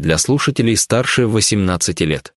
[0.00, 2.34] для слушателей старше 18 лет.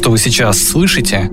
[0.00, 1.30] Что вы сейчас слышите,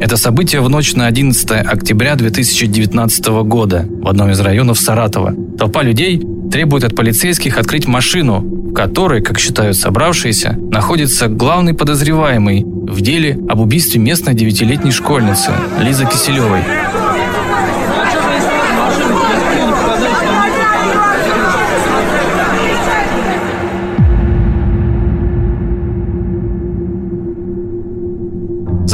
[0.00, 5.34] это событие в ночь на 11 октября 2019 года в одном из районов Саратова.
[5.58, 12.62] Толпа людей требует от полицейских открыть машину, в которой, как считают собравшиеся, находится главный подозреваемый
[12.62, 16.60] в деле об убийстве местной девятилетней школьницы Лизы Киселевой.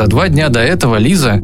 [0.05, 1.41] За два дня до этого Лиза,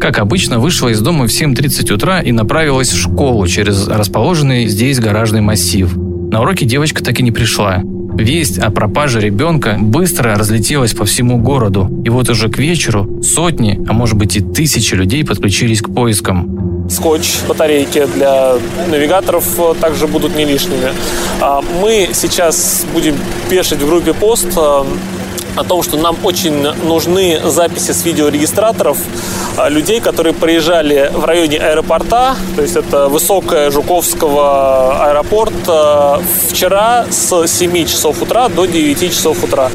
[0.00, 4.98] как обычно, вышла из дома в 7.30 утра и направилась в школу через расположенный здесь
[4.98, 5.94] гаражный массив.
[5.94, 7.82] На уроки девочка так и не пришла.
[8.16, 13.78] Весть о пропаже ребенка быстро разлетелась по всему городу, и вот уже к вечеру сотни,
[13.86, 16.88] а может быть и тысячи людей подключились к поискам.
[16.88, 18.54] Скотч, батарейки для
[18.90, 19.44] навигаторов
[19.82, 20.94] также будут не лишними.
[21.42, 23.16] А мы сейчас будем
[23.50, 24.86] пешить в группе пост а,
[25.56, 28.98] о том, что нам очень нужны записи с видеорегистраторов
[29.56, 37.06] а, людей, которые приезжали в районе аэропорта, то есть это Высокая Жуковского аэропорт, а, вчера
[37.10, 39.70] с 7 часов утра до 9 часов утра.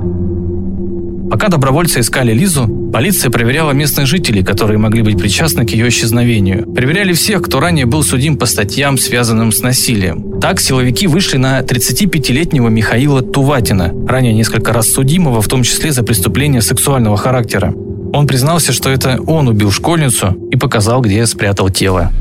[1.29, 6.71] Пока добровольцы искали Лизу, полиция проверяла местных жителей, которые могли быть причастны к ее исчезновению.
[6.73, 10.39] Проверяли всех, кто ранее был судим по статьям, связанным с насилием.
[10.39, 16.03] Так силовики вышли на 35-летнего Михаила Туватина, ранее несколько раз судимого, в том числе за
[16.03, 17.73] преступления сексуального характера.
[18.13, 22.11] Он признался, что это он убил школьницу и показал, где спрятал тело.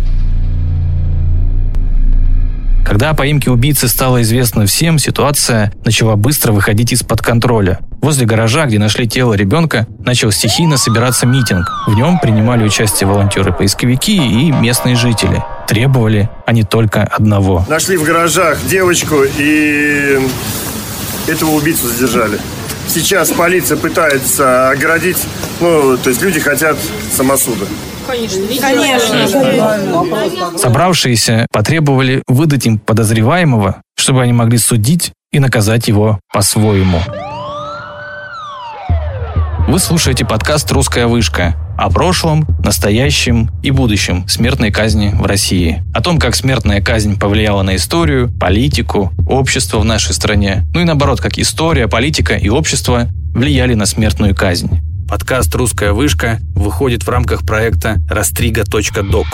[2.84, 7.80] Когда о поимке убийцы стало известно всем, ситуация начала быстро выходить из-под контроля.
[8.02, 11.70] Возле гаража, где нашли тело ребенка, начал стихийно собираться митинг.
[11.86, 15.42] В нем принимали участие волонтеры-поисковики и местные жители.
[15.68, 17.64] Требовали они только одного.
[17.68, 20.18] Нашли в гаражах девочку и
[21.28, 22.38] этого убийцу задержали.
[22.86, 25.18] Сейчас полиция пытается оградить,
[25.60, 26.76] ну, то есть люди хотят
[27.10, 27.66] самосуда.
[28.06, 28.42] Конечно.
[28.60, 30.58] Конечно.
[30.58, 37.00] Собравшиеся потребовали выдать им подозреваемого, чтобы они могли судить и наказать его по-своему.
[39.72, 45.82] Вы слушаете подкаст «Русская вышка» о прошлом, настоящем и будущем смертной казни в России.
[45.94, 50.66] О том, как смертная казнь повлияла на историю, политику, общество в нашей стране.
[50.74, 54.78] Ну и наоборот, как история, политика и общество влияли на смертную казнь.
[55.08, 59.26] Подкаст «Русская вышка» выходит в рамках проекта «Растрига.док».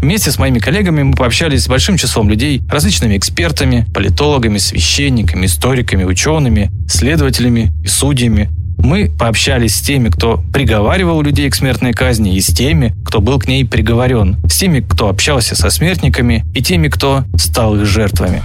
[0.00, 6.04] Вместе с моими коллегами мы пообщались с большим числом людей, различными экспертами, политологами, священниками, историками,
[6.04, 8.50] учеными, следователями и судьями.
[8.78, 13.38] Мы пообщались с теми, кто приговаривал людей к смертной казни, и с теми, кто был
[13.38, 18.42] к ней приговорен, с теми, кто общался со смертниками, и теми, кто стал их жертвами.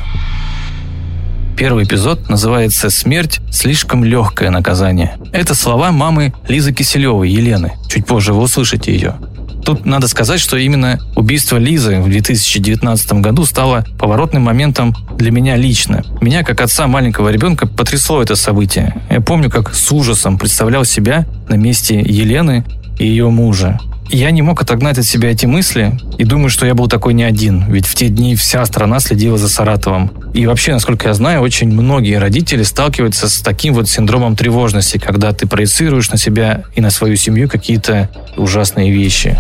[1.56, 5.18] Первый эпизод называется «Смерть– слишком легкое наказание».
[5.32, 7.72] Это слова мамы Лизы Киселевой, Елены.
[7.88, 9.16] Чуть позже вы услышите ее.
[9.66, 15.56] Тут надо сказать, что именно убийство Лизы в 2019 году стало поворотным моментом для меня
[15.56, 16.04] лично.
[16.22, 18.96] Меня, как отца маленького ребенка, потрясло это событие.
[19.10, 22.64] Я помню, как с ужасом представлял себя на месте Елены
[23.00, 23.80] и ее мужа.
[24.10, 27.24] Я не мог отогнать от себя эти мысли и думаю, что я был такой не
[27.24, 30.12] один, ведь в те дни вся страна следила за Саратовым.
[30.34, 35.34] И вообще, насколько я знаю, очень многие родители сталкиваются с таким вот синдромом тревожности, когда
[35.34, 39.38] ты проецируешь на себя и на свою семью какие-то ужасные вещи.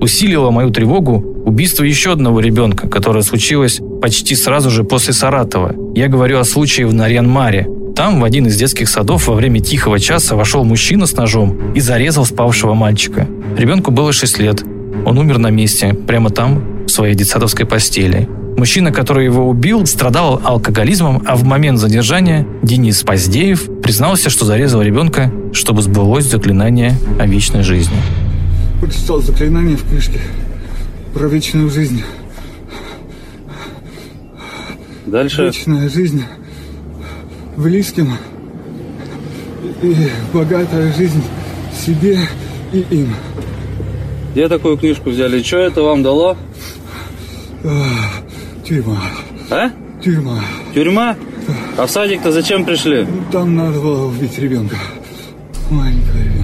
[0.00, 5.74] Усилило мою тревогу убийство еще одного ребенка, которое случилось почти сразу же после Саратова.
[5.94, 7.66] Я говорю о случае в Нарьян-Маре,
[7.98, 11.80] там, в один из детских садов, во время тихого часа вошел мужчина с ножом и
[11.80, 13.26] зарезал спавшего мальчика.
[13.56, 14.62] Ребенку было 6 лет.
[15.04, 18.28] Он умер на месте, прямо там, в своей детсадовской постели.
[18.56, 24.80] Мужчина, который его убил, страдал алкоголизмом, а в момент задержания Денис Поздеев признался, что зарезал
[24.80, 27.96] ребенка, чтобы сбылось заклинание о вечной жизни.
[28.80, 30.20] Прочитал заклинание в книжке
[31.14, 32.02] про вечную жизнь.
[35.06, 35.46] Дальше?
[35.46, 36.22] Вечная жизнь
[37.56, 38.12] близким
[39.82, 39.94] и
[40.32, 41.22] богатая жизнь
[41.74, 42.18] себе
[42.72, 43.14] и им.
[44.32, 45.42] Где такую книжку взяли?
[45.42, 46.36] Что это вам дало?
[48.64, 49.00] Тюрьма.
[49.50, 49.70] А?
[50.02, 50.40] Тюрьма.
[50.74, 51.16] Тюрьма?
[51.76, 53.06] А в садик-то зачем пришли?
[53.32, 54.76] Там надо было убить ребенка.
[55.70, 56.37] Маленького ребенка.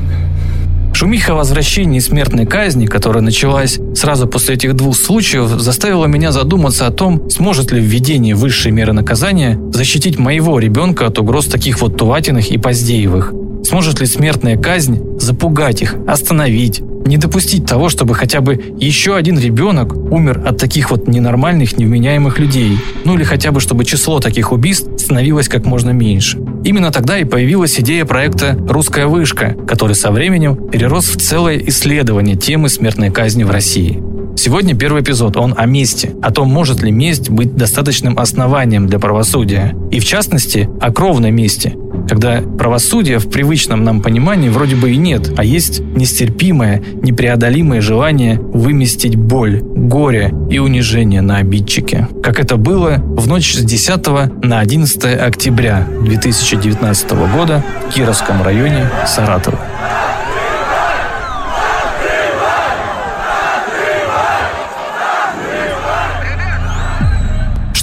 [0.94, 6.86] Шумиха о возвращении смертной казни, которая началась сразу после этих двух случаев, заставила меня задуматься
[6.86, 11.96] о том, сможет ли введение высшей меры наказания защитить моего ребенка от угроз таких вот
[11.96, 13.32] Туватиных и Поздеевых.
[13.64, 19.38] Сможет ли смертная казнь запугать их, остановить, не допустить того, чтобы хотя бы еще один
[19.38, 22.78] ребенок умер от таких вот ненормальных, невменяемых людей.
[23.04, 26.38] Ну или хотя бы, чтобы число таких убийств становилось как можно меньше.
[26.64, 32.36] Именно тогда и появилась идея проекта «Русская вышка», который со временем перерос в целое исследование
[32.36, 34.02] темы смертной казни в России.
[34.36, 38.98] Сегодня первый эпизод, он о мести, о том, может ли месть быть достаточным основанием для
[38.98, 39.74] правосудия.
[39.92, 41.76] И в частности, о кровной мести,
[42.08, 48.38] когда правосудия в привычном нам понимании вроде бы и нет, а есть нестерпимое, непреодолимое желание
[48.38, 52.08] выместить боль, горе и унижение на обидчике.
[52.22, 54.06] Как это было в ночь с 10
[54.42, 59.58] на 11 октября 2019 года в Кировском районе Саратова.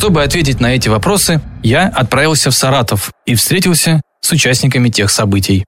[0.02, 5.66] Чтобы ответить на эти вопросы, я отправился в Саратов и встретился с участниками тех событий.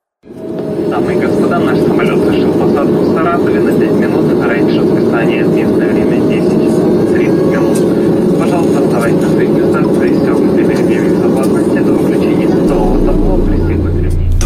[0.89, 5.43] Дамы и господа, наш самолет совершил посадку в Саратове на 5 минут раньше списания.
[5.43, 8.39] Местное время 10 часов 30 минут.
[8.39, 10.52] Пожалуйста, оставайтесь на своих местах, пристегнутые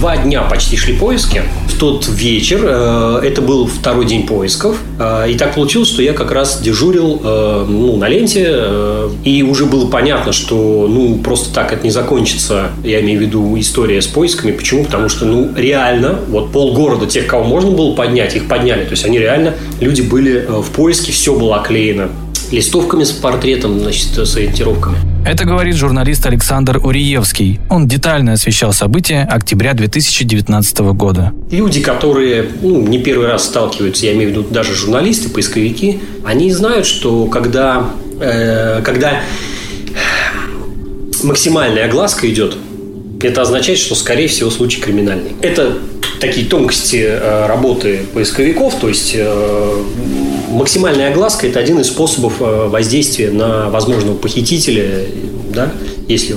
[0.08, 1.42] Два дня почти шли поиски.
[1.68, 6.14] В тот вечер, э, это был второй день поисков, э, и так получилось, что я
[6.14, 8.58] как раз дежурил э, ну, на ленте,
[9.26, 13.60] и уже было понятно, что ну, просто так это не закончится, я имею в виду
[13.60, 14.54] история с поисками.
[14.54, 14.86] Почему?
[14.86, 18.86] Потому что ну, реально, вот полгорода тех, кого можно было поднять, их подняли.
[18.86, 22.08] То есть они реально, люди были в поиске, все было оклеено
[22.52, 24.98] листовками с портретом, значит, с ориентировками.
[25.26, 27.60] Это говорит журналист Александр Уриевский.
[27.70, 31.34] Он детально освещал события октября 2019 года.
[31.52, 36.52] Люди, которые ну, не первый раз сталкиваются, я имею в виду даже журналисты, поисковики, они
[36.54, 37.90] знают, что когда,
[38.22, 39.22] э, когда
[41.24, 42.56] максимальная огласка идет,
[43.22, 45.32] это означает, что, скорее всего, случай криминальный.
[45.42, 45.78] Это
[46.20, 49.84] такие тонкости э, работы поисковиков, то есть э,
[50.48, 55.06] максимальная огласка– это один из способов э, воздействия на возможного похитителя,
[55.54, 55.72] да,
[56.08, 56.36] если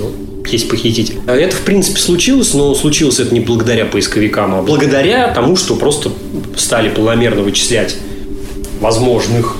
[0.49, 1.19] есть похититель.
[1.27, 6.11] Это, в принципе, случилось, но случилось это не благодаря поисковикам, а благодаря тому, что просто
[6.57, 7.95] стали планомерно вычислять
[8.79, 9.55] возможных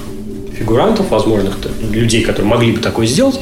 [0.58, 1.56] фигурантов, возможных
[1.92, 3.40] людей, которые могли бы такое сделать,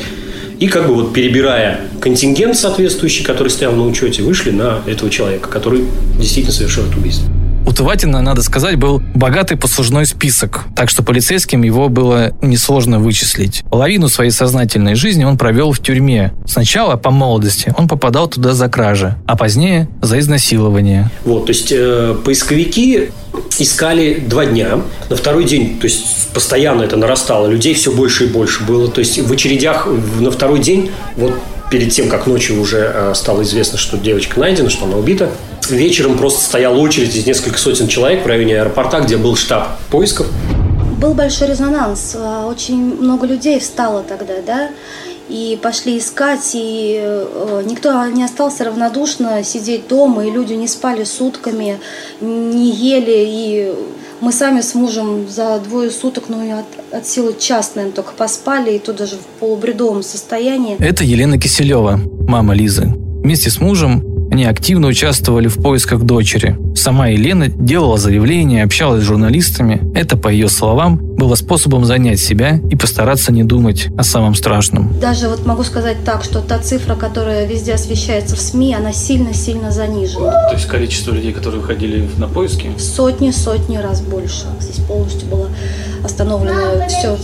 [0.59, 5.47] и как бы вот перебирая контингент соответствующий, который стоял на учете, вышли на этого человека,
[5.49, 5.85] который
[6.17, 7.31] действительно совершил это убийство.
[7.69, 13.63] У Туватина, надо сказать, был богатый послужной список, так что полицейским его было несложно вычислить.
[13.69, 16.33] Половину своей сознательной жизни он провел в тюрьме.
[16.47, 21.11] Сначала, по молодости, он попадал туда за кражи, а позднее за изнасилование.
[21.25, 23.11] Вот, то есть э, поисковики
[23.59, 24.79] искали два дня.
[25.11, 28.89] На второй день, то есть постоянно это нарастало, людей все больше и больше было.
[28.89, 29.87] То есть в очередях
[30.19, 31.35] на второй день, вот
[31.69, 35.29] перед тем, как ночью уже э, стало известно, что девочка найдена, что она убита,
[35.69, 40.27] вечером просто стояла очередь из нескольких сотен человек в районе аэропорта, где был штаб поисков.
[40.99, 44.69] Был большой резонанс, а, очень много людей встало тогда, да,
[45.29, 51.03] и пошли искать, и э, никто не остался равнодушно сидеть дома, и люди не спали
[51.03, 51.79] сутками,
[52.19, 53.73] не ели, и
[54.21, 58.75] мы сами с мужем за двое суток, ну, от, от силы час, наверное, только поспали,
[58.75, 60.75] и то даже в полубредовом состоянии.
[60.79, 62.93] Это Елена Киселева, мама Лизы.
[63.23, 66.57] Вместе с мужем они активно участвовали в поисках дочери.
[66.73, 69.81] Сама Елена делала заявления, общалась с журналистами.
[69.93, 74.97] Это, по ее словам, было способом занять себя и постараться не думать о самом страшном.
[75.01, 79.71] Даже вот могу сказать так, что та цифра, которая везде освещается в СМИ, она сильно-сильно
[79.71, 80.31] занижена.
[80.47, 82.71] То есть количество людей, которые выходили на поиски?
[82.77, 84.45] Сотни-сотни раз больше.
[84.61, 85.49] Здесь полностью было
[86.01, 87.17] остановлено все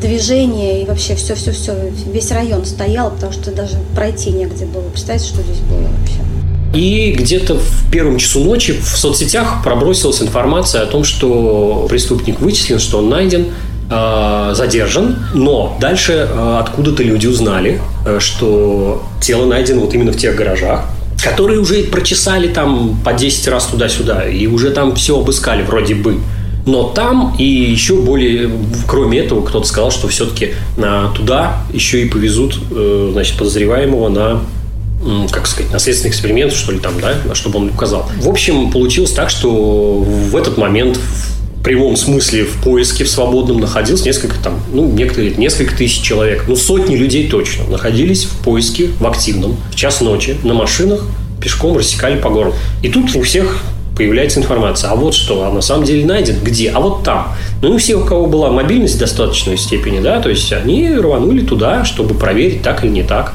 [0.00, 1.74] движение и вообще все-все-все.
[2.12, 4.82] Весь район стоял, потому что даже пройти негде было.
[4.82, 6.20] Представьте, что здесь было вообще.
[6.74, 12.78] И где-то в первом часу ночи в соцсетях пробросилась информация о том, что преступник вычислен,
[12.78, 13.46] что он найден,
[13.90, 20.18] э, задержан, но дальше э, откуда-то люди узнали, э, что тело найдено вот именно в
[20.18, 20.84] тех гаражах,
[21.22, 26.18] которые уже прочесали там по 10 раз туда-сюда, и уже там все обыскали вроде бы.
[26.68, 28.50] Но там и еще более,
[28.86, 30.52] кроме этого, кто-то сказал, что все-таки
[31.16, 32.60] туда еще и повезут
[33.12, 34.40] значит, подозреваемого на
[35.30, 38.10] как сказать, наследственный эксперимент, что ли, там, да, чтобы он указал.
[38.20, 43.60] В общем, получилось так, что в этот момент в прямом смысле в поиске в свободном
[43.60, 48.90] находилось несколько там, ну, некоторые несколько тысяч человек, ну, сотни людей точно находились в поиске,
[49.00, 51.06] в активном, в час ночи, на машинах,
[51.40, 52.56] пешком рассекали по городу.
[52.82, 53.62] И тут у всех
[53.98, 54.90] появляется информация.
[54.90, 56.70] А вот что, а на самом деле найден где?
[56.70, 57.34] А вот там.
[57.60, 60.88] Ну, и у всех, у кого была мобильность в достаточной степени, да, то есть они
[60.90, 63.34] рванули туда, чтобы проверить, так или не так.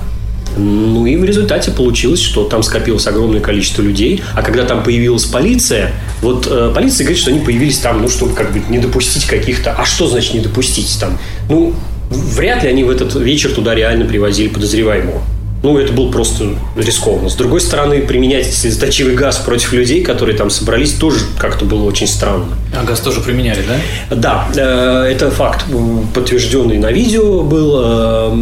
[0.56, 4.24] Ну и в результате получилось, что там скопилось огромное количество людей.
[4.36, 5.92] А когда там появилась полиция,
[6.22, 9.72] вот э, полиция говорит, что они появились там, ну, чтобы как бы не допустить каких-то...
[9.72, 11.18] А что значит не допустить там?
[11.50, 11.74] Ну,
[12.10, 15.24] вряд ли они в этот вечер туда реально привозили подозреваемого.
[15.64, 17.30] Ну, это было просто рискованно.
[17.30, 22.06] С другой стороны, применять слезоточивый газ против людей, которые там собрались, тоже как-то было очень
[22.06, 22.48] странно.
[22.78, 24.14] А газ тоже применяли, да?
[24.14, 25.66] Да, э, это факт,
[26.14, 27.82] подтвержденный на видео был.
[27.82, 28.36] Э,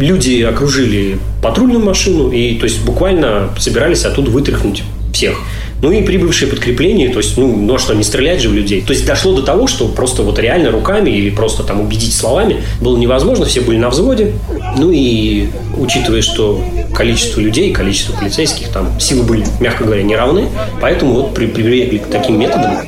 [0.00, 5.38] люди окружили патрульную машину и, то есть, буквально собирались оттуда вытряхнуть всех.
[5.82, 8.82] Ну и прибывшие подкрепления, то есть, ну, ну а что, не стрелять же в людей.
[8.82, 12.62] То есть дошло до того, что просто вот реально руками или просто там убедить словами
[12.80, 14.32] было невозможно, все были на взводе.
[14.78, 16.62] Ну и учитывая, что
[16.94, 20.48] количество людей, количество полицейских, там силы были, мягко говоря, не равны,
[20.80, 22.78] поэтому вот при, прибегли к таким методам.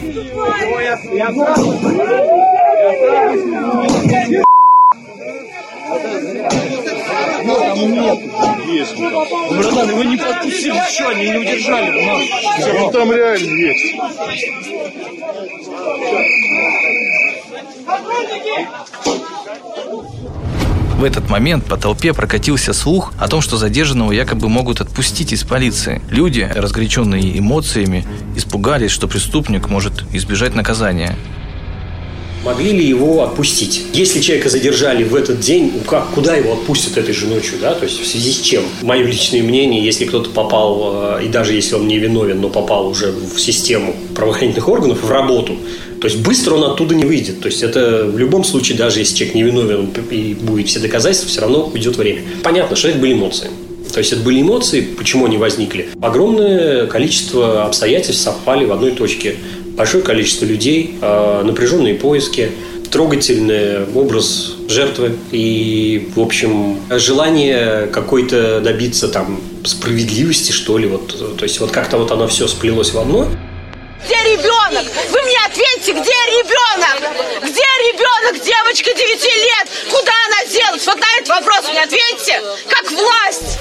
[7.55, 8.19] Там нет.
[8.67, 8.97] Есть.
[8.97, 12.23] Братан, его не подпустили, что, они не удержали нас.
[12.75, 13.95] Ну там реально есть.
[20.99, 25.45] В этот момент по толпе прокатился слух о том, что задержанного якобы могут отпустить из
[25.45, 26.03] полиции.
[26.11, 31.17] Люди, разгоряченные эмоциями, испугались, что преступник может избежать наказания.
[32.49, 33.83] Могли ли его отпустить?
[33.93, 37.75] Если человека задержали в этот день, ну как, куда его отпустят этой же ночью, да?
[37.75, 38.63] То есть в связи с чем?
[38.81, 42.89] Мое личное мнение, если кто-то попал, э, и даже если он не виновен, но попал
[42.89, 45.59] уже в систему правоохранительных органов, в работу,
[46.01, 47.43] то есть быстро он оттуда не выйдет.
[47.43, 51.29] То есть это в любом случае, даже если человек не виновен и будет все доказательства,
[51.29, 52.23] все равно уйдет время.
[52.43, 53.49] Понятно, что это были эмоции.
[53.93, 55.89] То есть это были эмоции, почему они возникли.
[56.01, 59.37] Огромное количество обстоятельств совпали в одной точке
[59.79, 62.51] большое количество людей, а, напряженные поиски,
[62.91, 71.43] трогательный образ жертвы и, в общем, желание какой-то добиться там справедливости, что ли, вот, то
[71.45, 73.29] есть вот как-то вот оно все сплелось в одно.
[74.05, 74.87] Где ребенок?
[75.11, 77.13] Вы мне ответьте, где ребенок?
[77.43, 79.69] Где ребенок, девочка 9 лет?
[79.91, 80.87] Куда она делась?
[80.87, 83.59] Вот на этот вопрос мне ответьте, как власть.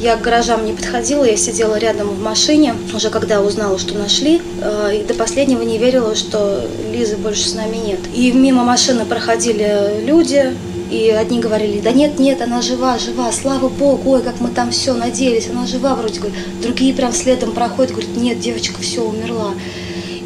[0.00, 4.40] Я к гаражам не подходила, я сидела рядом в машине, уже когда узнала, что нашли,
[4.62, 8.00] э, и до последнего не верила, что Лизы больше с нами нет.
[8.14, 10.56] И мимо машины проходили люди,
[10.90, 14.70] и одни говорили, да нет, нет, она жива, жива, слава богу, ой, как мы там
[14.70, 16.18] все надеялись, она жива вроде.
[16.62, 19.52] Другие прям следом проходят, говорят, нет, девочка все умерла.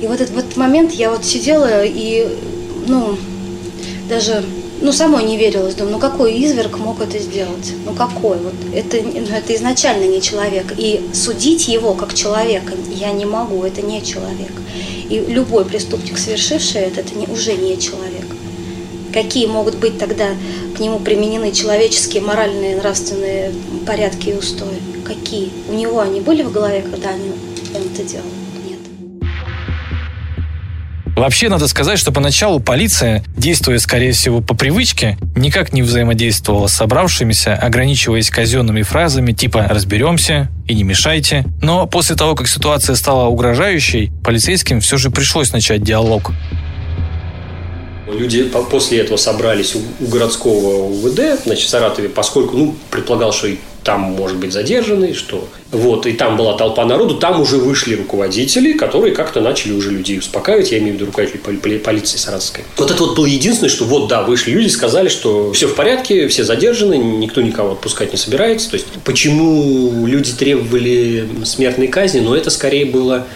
[0.01, 2.29] И вот этот, в этот момент я вот сидела и,
[2.87, 3.19] ну,
[4.09, 4.45] даже
[4.85, 5.75] ну, самой не верилось.
[5.75, 7.73] Думаю, ну какой изверг мог это сделать?
[7.87, 8.37] Ну какой?
[8.37, 10.75] Вот это, ну, это изначально не человек.
[10.77, 14.53] И судить его как человека я не могу, это не человек.
[15.09, 18.27] И любой преступник, совершивший это, это не, уже не человек.
[19.11, 20.29] Какие могут быть тогда
[20.77, 23.53] к нему применены человеческие, моральные, нравственные
[23.87, 24.83] порядки и устои?
[25.07, 25.51] Какие?
[25.71, 27.31] У него они были в голове, когда они
[27.73, 28.44] это делали?
[31.17, 36.75] Вообще, надо сказать, что поначалу полиция, действуя, скорее всего, по привычке, никак не взаимодействовала с
[36.75, 41.45] собравшимися, ограничиваясь казенными фразами типа «разберемся» и «не мешайте».
[41.63, 46.33] Но после того, как ситуация стала угрожающей, полицейским все же пришлось начать диалог.
[48.19, 53.57] Люди после этого собрались у городского УВД, значит, в Саратове, поскольку, ну, предполагал, что и
[53.85, 58.73] там может быть задержанный, что вот, и там была толпа народу, там уже вышли руководители,
[58.73, 62.65] которые как-то начали уже людей успокаивать, я имею в виду руководителей полиции Саратовской.
[62.79, 66.29] Вот это вот было единственное, что вот, да, вышли люди, сказали, что все в порядке,
[66.29, 68.71] все задержаны, никто никого отпускать не собирается.
[68.71, 73.27] То есть, почему люди требовали смертной казни, но это скорее было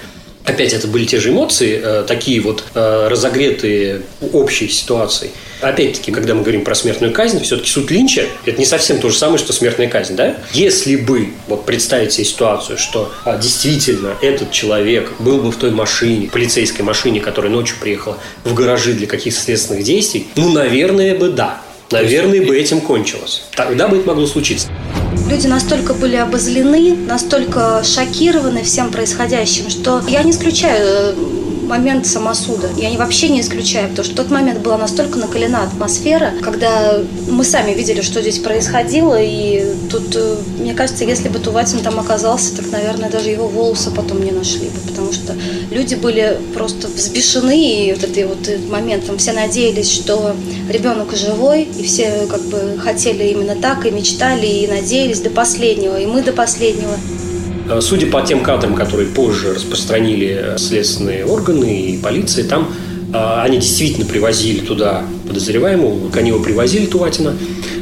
[0.48, 4.02] Опять это были те же эмоции, э, такие вот э, разогретые
[4.32, 5.30] общей ситуацией.
[5.60, 9.18] Опять-таки, когда мы говорим про смертную казнь, все-таки суд Линча– это не совсем то же
[9.18, 10.36] самое, что смертная казнь, да?
[10.54, 15.70] Если бы вот представить себе ситуацию, что а, действительно этот человек был бы в той
[15.70, 21.28] машине, полицейской машине, которая ночью приехала в гаражи для каких-то следственных действий, ну, наверное бы
[21.28, 21.60] да.
[21.90, 23.44] Наверное, бы этим кончилось.
[23.54, 24.68] Тогда бы это могло случиться.
[25.28, 31.14] Люди настолько были обозлены, настолько шокированы всем происходящим, что я не исключаю
[31.68, 32.68] момент самосуда.
[32.76, 36.98] Я вообще не исключаю, потому что в тот момент была настолько накалена атмосфера, когда
[37.30, 42.00] мы сами видели, что здесь происходило, и тут, э, мне кажется, если бы Туватин там
[42.00, 45.34] оказался, так, наверное, даже его волосы потом не нашли бы, потому что
[45.70, 50.34] люди были просто взбешены, и вот этот вот момент, там все надеялись, что
[50.70, 56.00] ребенок живой, и все как бы хотели именно так, и мечтали, и надеялись до последнего,
[56.00, 56.96] и мы до последнего.
[57.68, 62.74] Э, судя по тем кадрам, которые позже распространили следственные органы и полиция, там
[63.12, 67.36] э, они действительно привозили туда подозреваемого, они его привозили, Туватина,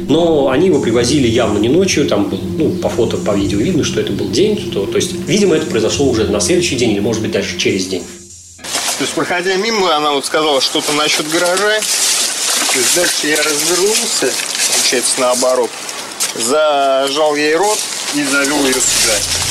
[0.09, 3.83] но они его привозили явно не ночью, там был, ну, по фото, по видео видно,
[3.83, 6.99] что это был день, то, то есть, видимо, это произошло уже на следующий день или,
[6.99, 8.03] может быть, даже через день.
[8.97, 14.31] То есть, проходя мимо, она вот сказала что-то насчет гаража, то есть, дальше я развернулся,
[14.73, 15.69] получается, наоборот,
[16.35, 17.79] зажал ей рот
[18.15, 19.46] и завел ее сюда.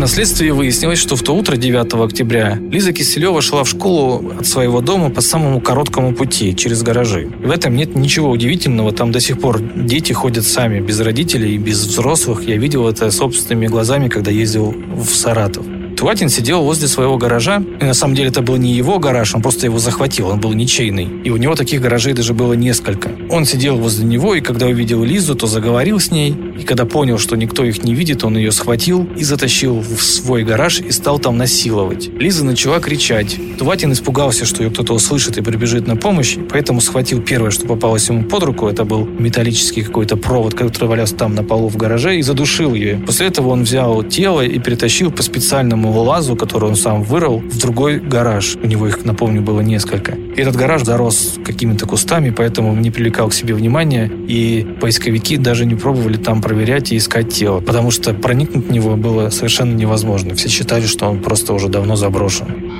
[0.00, 4.46] На следствии выяснилось, что в то утро 9 октября Лиза Киселева шла в школу от
[4.46, 7.30] своего дома по самому короткому пути, через гаражи.
[7.44, 11.58] В этом нет ничего удивительного, там до сих пор дети ходят сами, без родителей и
[11.58, 12.48] без взрослых.
[12.48, 15.66] Я видел это собственными глазами, когда ездил в Саратов.
[16.00, 19.42] Туватин сидел возле своего гаража, и на самом деле это был не его гараж, он
[19.42, 21.06] просто его захватил, он был ничейный.
[21.24, 23.10] И у него таких гаражей даже было несколько.
[23.28, 27.18] Он сидел возле него, и когда увидел Лизу, то заговорил с ней, и когда понял,
[27.18, 31.18] что никто их не видит, он ее схватил и затащил в свой гараж и стал
[31.18, 32.08] там насиловать.
[32.08, 33.36] Лиза начала кричать.
[33.58, 38.08] Туватин испугался, что ее кто-то услышит и прибежит на помощь, поэтому схватил первое, что попалось
[38.08, 42.16] ему под руку, это был металлический какой-то провод, который валялся там на полу в гараже,
[42.16, 43.02] и задушил ее.
[43.04, 47.58] После этого он взял тело и перетащил по специальному лазу, который он сам вырыл, в
[47.58, 48.56] другой гараж.
[48.62, 50.12] У него их, напомню, было несколько.
[50.12, 55.66] И этот гараж зарос какими-то кустами, поэтому не привлекал к себе внимания, и поисковики даже
[55.66, 60.34] не пробовали там проверять и искать тело, потому что проникнуть в него было совершенно невозможно.
[60.34, 62.72] Все считали, что он просто уже давно заброшен.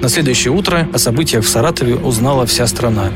[0.00, 3.10] На следующее утро о событиях в Саратове узнала вся страна.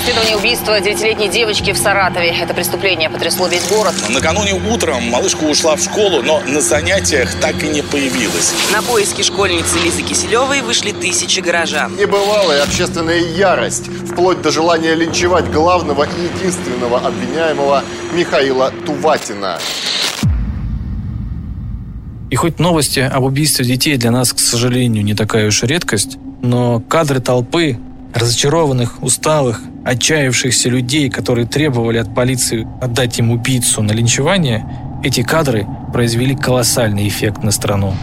[0.00, 2.30] Расследование убийства девятилетней девочки в Саратове.
[2.30, 3.92] Это преступление потрясло весь город.
[4.08, 8.54] Накануне утром малышка ушла в школу, но на занятиях так и не появилась.
[8.72, 11.96] На поиски школьницы Лизы Киселевой вышли тысячи горожан.
[11.96, 19.58] Небывалая общественная ярость, вплоть до желания линчевать главного и единственного обвиняемого Михаила Туватина.
[22.30, 26.80] И хоть новости об убийстве детей для нас, к сожалению, не такая уж редкость, но
[26.80, 27.78] кадры толпы,
[28.14, 34.64] разочарованных, усталых, отчаявшихся людей, которые требовали от полиции отдать им убийцу на линчевание,
[35.02, 37.94] эти кадры произвели колоссальный эффект на страну.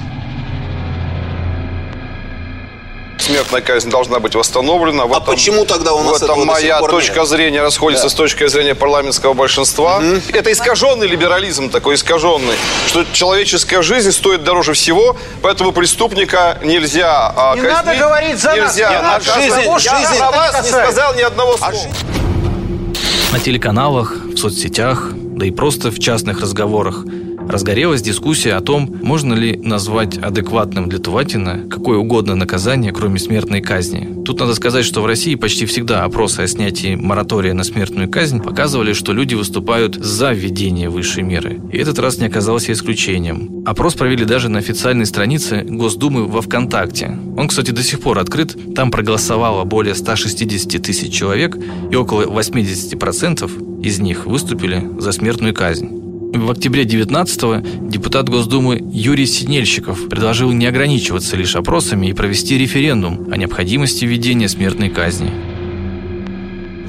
[3.28, 5.06] Смертная казнь должна быть восстановлена.
[5.06, 7.28] В а этом, почему тогда у нас В этом моя точка нет?
[7.28, 8.10] зрения расходится да.
[8.10, 9.98] с точки зрения парламентского большинства.
[9.98, 10.34] Угу.
[10.34, 12.56] Это искаженный либерализм такой, искаженный,
[12.88, 17.86] что человеческая жизнь стоит дороже всего, поэтому преступника нельзя а, не казнить.
[17.86, 19.26] надо говорить за нельзя нас.
[19.26, 21.74] Не жизнь, я жизнь про вас не сказал ни одного слова.
[23.34, 27.04] На телеканалах, в соцсетях, да и просто в частных разговорах–
[27.50, 33.62] разгорелась дискуссия о том, можно ли назвать адекватным для Туватина какое угодно наказание, кроме смертной
[33.62, 34.24] казни.
[34.26, 38.42] Тут надо сказать, что в России почти всегда опросы о снятии моратория на смертную казнь
[38.42, 41.62] показывали, что люди выступают за введение высшей меры.
[41.72, 43.64] И этот раз не оказался исключением.
[43.66, 47.18] Опрос провели даже на официальной странице Госдумы во ВКонтакте.
[47.38, 48.58] Он, кстати, до сих пор открыт.
[48.76, 51.58] Там проголосовало более 160 тысяч человек,
[51.92, 56.07] и около 80% из них выступили за смертную казнь.
[56.34, 63.30] В октябре 19-го депутат Госдумы Юрий Синельщиков предложил не ограничиваться лишь опросами и провести референдум
[63.32, 65.32] о необходимости введения смертной казни.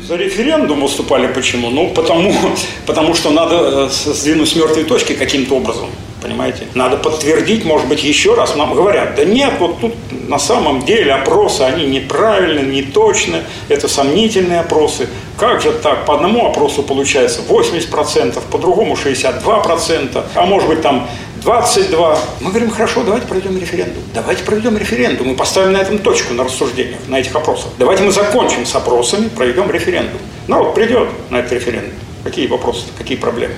[0.08, 1.70] За референдум выступали почему?
[1.70, 2.34] Ну, потому,
[2.86, 5.86] потому что надо э, сдвинуть с мертвой точки каким-то образом.
[6.22, 6.66] Понимаете?
[6.74, 8.56] Надо подтвердить, может быть, еще раз.
[8.56, 9.94] Нам говорят, да нет, вот тут
[10.28, 15.08] на самом деле опросы, они неправильные, неточны, это сомнительные опросы.
[15.38, 16.04] Как же так?
[16.06, 21.08] По одному опросу получается 80%, по другому 62%, а может быть там
[21.42, 22.18] 22.
[22.40, 24.02] Мы говорим, хорошо, давайте проведем референдум.
[24.12, 27.70] Давайте проведем референдум и поставим на этом точку на рассуждениях, на этих опросах.
[27.78, 30.18] Давайте мы закончим с опросами, проведем референдум.
[30.48, 31.92] Народ придет на этот референдум.
[32.24, 33.54] Какие вопросы, какие проблемы?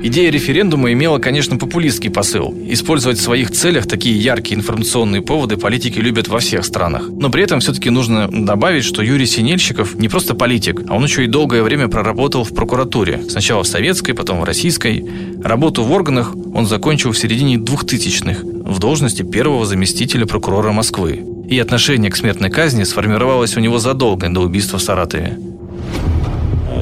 [0.00, 2.54] Идея референдума имела, конечно, популистский посыл.
[2.66, 7.08] Использовать в своих целях такие яркие информационные поводы политики любят во всех странах.
[7.08, 11.24] Но при этом все-таки нужно добавить, что Юрий Синельщиков не просто политик, а он еще
[11.24, 13.22] и долгое время проработал в прокуратуре.
[13.28, 15.04] Сначала в советской, потом в российской.
[15.42, 21.24] Работу в органах он закончил в середине 2000-х в должности первого заместителя прокурора Москвы.
[21.48, 25.38] И отношение к смертной казни сформировалось у него задолго до убийства в Саратове.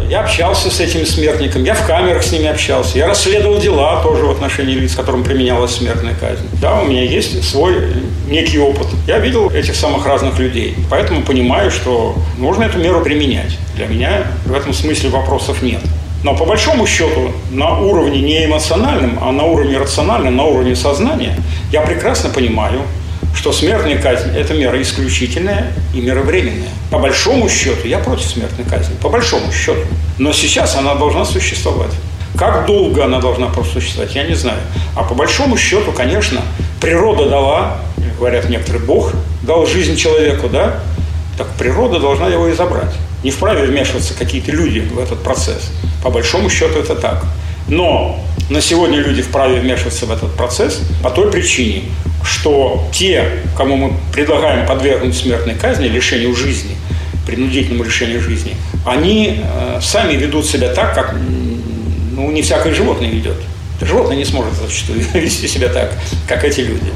[0.09, 4.25] Я общался с этими смертниками, я в камерах с ними общался, я расследовал дела тоже
[4.25, 6.47] в отношении лиц, которым применялась смертная казнь.
[6.61, 7.95] Да, у меня есть свой
[8.29, 8.87] некий опыт.
[9.07, 13.57] Я видел этих самых разных людей, поэтому понимаю, что нужно эту меру применять.
[13.75, 15.81] Для меня в этом смысле вопросов нет.
[16.23, 21.37] Но по большому счету на уровне не эмоциональном, а на уровне рациональном, на уровне сознания,
[21.71, 22.81] я прекрасно понимаю,
[23.37, 26.71] что смертная казнь– это мера исключительная и мера временная.
[26.91, 29.83] По большому счету я против смертной казни, по большому счету.
[30.19, 31.93] Но сейчас она должна существовать.
[32.37, 34.59] Как долго она должна просуществовать, я не знаю.
[34.95, 36.41] А по большому счету, конечно,
[36.81, 37.79] природа дала,
[38.19, 40.81] говорят некоторые, Бог дал жизнь человеку, да?
[41.37, 42.95] Так природа должна его и забрать.
[43.23, 45.71] Не вправе вмешиваться какие-то люди в этот процесс.
[46.03, 47.25] По большому счету это так.
[47.69, 48.19] Но
[48.49, 51.83] на сегодня люди вправе вмешиваться в этот процесс по той причине,
[52.25, 56.77] что те, кому мы предлагаем подвергнуть смертной казни, лишению жизни,
[57.27, 58.55] принудительному лишению жизни,
[58.85, 61.17] они э, сами ведут себя так, как
[62.13, 63.37] ну, не всякое животное ведет.
[63.81, 65.93] Животное не сможет зачастую вести себя так,
[66.29, 66.93] как эти люди.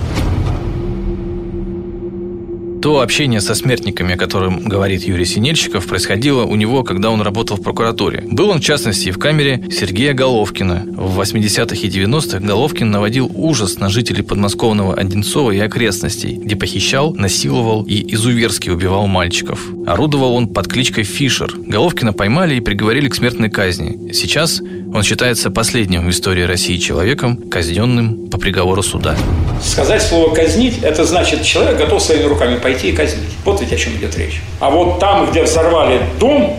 [2.83, 7.59] То общение со смертниками, о котором говорит Юрий Синельщиков, происходило у него, когда он работал
[7.59, 8.25] в прокуратуре.
[8.27, 10.87] Был он, в частности, в камере Сергея Головкина.
[10.97, 17.12] В 80-х и 90-х Головкин наводил ужас на жителей подмосковного Одинцова и окрестностей, где похищал,
[17.12, 19.61] насиловал и изуверски убивал мальчиков.
[19.87, 21.53] Орудовал он под кличкой Фишер.
[21.59, 24.11] Головкина поймали и приговорили к смертной казни.
[24.14, 24.62] Сейчас
[24.93, 29.16] он считается последним в истории России человеком, казненным по приговору суда.
[29.62, 33.30] Сказать слово «казнить»– это значит, человек готов своими руками пойти и казнить.
[33.44, 34.40] Вот ведь о чем идет речь.
[34.61, 36.56] А вот там, где взорвали дом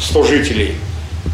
[0.00, 0.74] 100 жителей,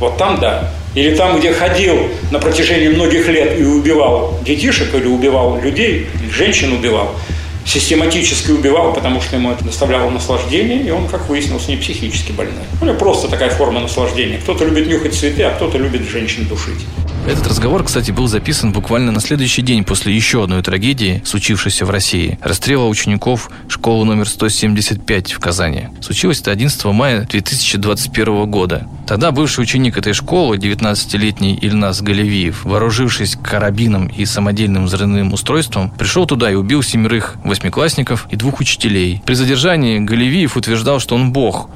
[0.01, 0.71] вот там да.
[0.95, 1.97] Или там, где ходил
[2.31, 7.11] на протяжении многих лет и убивал детишек, или убивал людей, или женщин убивал–
[7.69, 12.65] систематически убивал, потому что ему это доставляло наслаждение, и он, как выяснилось, не психически больной.
[12.83, 14.39] Или просто такая форма наслаждения.
[14.39, 16.87] Кто-то любит нюхать цветы, а кто-то любит женщин душить.
[17.27, 21.91] Этот разговор, кстати, был записан буквально на следующий день после еще одной трагедии, случившейся в
[21.91, 22.39] России.
[22.43, 25.89] Расстрела учеников школы номер 175 в Казани.
[26.01, 28.87] Случилось это 11 мая 2021 года.
[29.07, 36.25] Тогда бывший ученик этой школы, 19-летний Ильнас Галевиев, вооружившись карабином и самодельным взрывным устройством, пришел
[36.27, 39.21] туда и убил семерых восьмиклассников и двух учителей.
[39.27, 41.69] При задержании Галевиев утверждал, что он бог,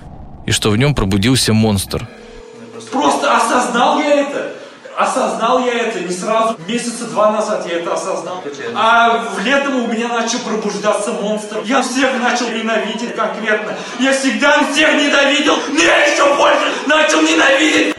[0.46, 2.08] и что в нем пробудился монстр.
[2.92, 4.52] Просто осознал я это.
[4.96, 6.56] Осознал я это не сразу.
[6.68, 8.44] Месяца два назад я это осознал.
[8.74, 11.62] А летом у меня начал пробуждаться монстр.
[11.64, 13.74] Я всех начал ненавидеть конкретно.
[13.98, 17.96] Я всегда всех ненавидел, но я еще больше начал ненавидеть.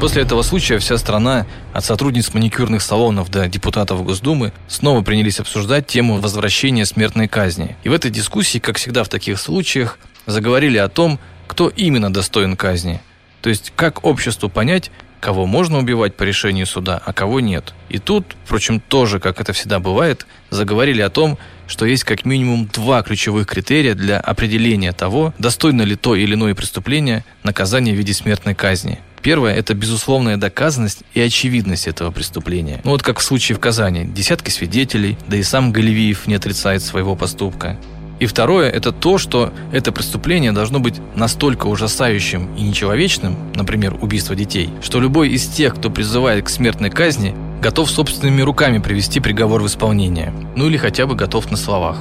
[0.00, 5.86] После этого случая вся страна, от сотрудниц маникюрных салонов до депутатов Госдумы, снова принялись обсуждать
[5.88, 7.76] тему возвращения смертной казни.
[7.84, 12.56] И в этой дискуссии, как всегда в таких случаях, заговорили о том, кто именно достоин
[12.56, 13.02] казни.
[13.42, 17.74] То есть, как обществу понять, кого можно убивать по решению суда, а кого нет.
[17.90, 21.36] И тут, впрочем, тоже, как это всегда бывает, заговорили о том,
[21.66, 26.54] что есть как минимум два ключевых критерия для определения того, достойно ли то или иное
[26.54, 28.98] преступление наказания в виде смертной казни.
[29.22, 32.80] Первое– это безусловная доказанность и очевидность этого преступления.
[32.84, 34.04] Ну вот как в случае в Казани.
[34.04, 37.78] Десятки свидетелей, да и сам Галивиев не отрицает своего поступка.
[38.18, 44.34] И второе– это то, что это преступление должно быть настолько ужасающим и нечеловечным, например, убийство
[44.34, 49.62] детей, что любой из тех, кто призывает к смертной казни, готов собственными руками привести приговор
[49.62, 50.34] в исполнение.
[50.54, 51.98] Ну или хотя бы готов на словах.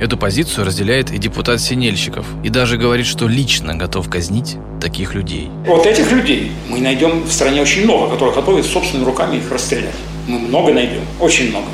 [0.00, 5.50] Эту позицию разделяет и депутат Синельщиков, и даже говорит, что лично готов казнить таких людей.
[5.66, 9.94] Вот этих людей мы найдем в стране очень много, которые готовы собственными руками их расстрелять.
[10.26, 11.66] Мы много найдем, очень много.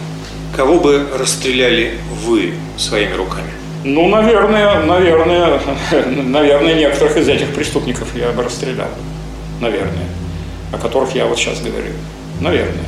[0.57, 3.49] Кого бы расстреляли вы своими руками?
[3.85, 5.61] Ну, наверное, наверное,
[6.25, 8.89] наверное, некоторых из этих преступников я бы расстрелял.
[9.61, 10.09] Наверное.
[10.73, 11.93] О которых я вот сейчас говорю.
[12.41, 12.87] Наверное.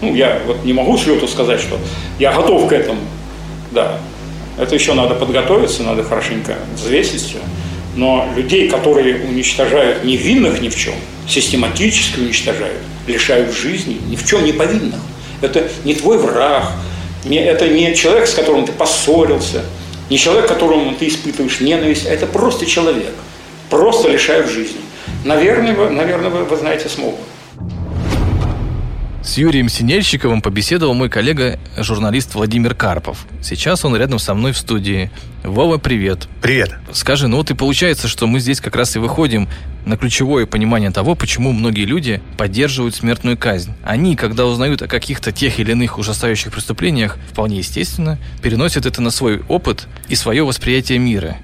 [0.00, 1.76] Ну, я вот не могу с лету сказать, что
[2.20, 3.00] я готов к этому.
[3.72, 3.98] Да.
[4.58, 7.38] Это еще надо подготовиться, надо хорошенько взвесить все.
[7.94, 10.94] Но людей, которые уничтожают невинных ни в чем,
[11.28, 15.00] систематически уничтожают, лишают жизни ни в чем не повинных.
[15.42, 16.72] Это не твой враг,
[17.24, 19.64] не, это не человек, с которым ты поссорился,
[20.08, 23.12] не человек, которому ты испытываешь ненависть, это просто человек.
[23.68, 24.80] Просто лишают жизни.
[25.24, 27.18] Наверное, вы, наверное, вы, вы знаете смогу.
[29.26, 33.26] С Юрием Синельщиковым побеседовал мой коллега, журналист Владимир Карпов.
[33.42, 35.10] Сейчас он рядом со мной в студии.
[35.42, 36.28] Вова, привет.
[36.40, 36.76] Привет.
[36.92, 39.48] Скажи, ну вот и получается, что мы здесь как раз и выходим
[39.84, 43.72] на ключевое понимание того, почему многие люди поддерживают смертную казнь.
[43.82, 49.10] Они, когда узнают о каких-то тех или иных ужасающих преступлениях, вполне естественно, переносят это на
[49.10, 51.36] свой опыт и свое восприятие мира.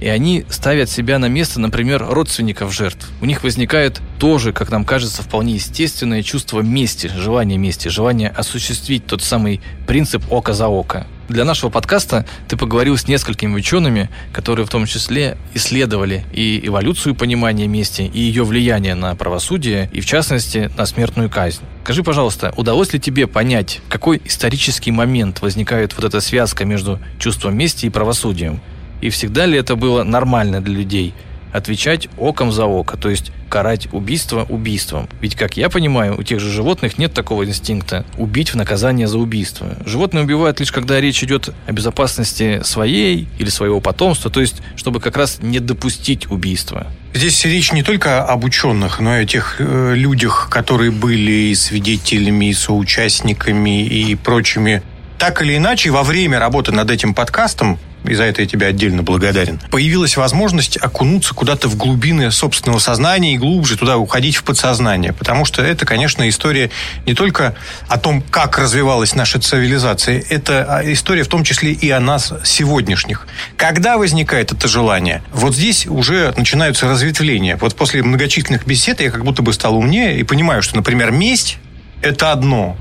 [0.00, 3.08] И они ставят себя на место, например, родственников жертв.
[3.20, 9.06] У них возникает тоже, как нам кажется, вполне естественное чувство мести, желание мести, желание осуществить
[9.06, 11.06] тот самый принцип око за око.
[11.28, 17.14] Для нашего подкаста ты поговорил с несколькими учеными, которые в том числе исследовали и эволюцию
[17.14, 21.60] понимания мести, и ее влияние на правосудие, и в частности на смертную казнь.
[21.84, 27.56] Скажи, пожалуйста, удалось ли тебе понять, какой исторический момент возникает вот эта связка между чувством
[27.56, 28.60] мести и правосудием?
[29.00, 31.14] И всегда ли это было нормально для людей–
[31.52, 35.08] отвечать оком за око, то есть карать убийство убийством.
[35.20, 39.18] Ведь, как я понимаю, у тех же животных нет такого инстинкта убить в наказание за
[39.18, 39.66] убийство.
[39.84, 45.00] Животные убивают лишь когда речь идет о безопасности своей или своего потомства, то есть чтобы
[45.00, 46.86] как раз не допустить убийства.
[47.12, 52.52] Здесь речь не только об ученых, но и о тех э, людях, которые были свидетелями,
[52.52, 54.82] соучастниками и прочими.
[55.20, 59.02] Так или иначе, во время работы над этим подкастом и за это я тебе отдельно
[59.02, 65.12] благодарен, появилась возможность окунуться куда-то в глубины собственного сознания и глубже туда уходить в подсознание.
[65.12, 66.70] Потому что это, конечно, история
[67.04, 67.54] не только
[67.86, 73.26] о том, как развивалась наша цивилизация, это история в том числе и о нас сегодняшних.
[73.58, 75.22] Когда возникает это желание?
[75.34, 77.58] Вот здесь уже начинаются разветвления.
[77.58, 81.58] Вот после многочисленных бесед я как будто бы стал умнее и понимаю, что, например, месть–
[82.00, 82.78] это одно,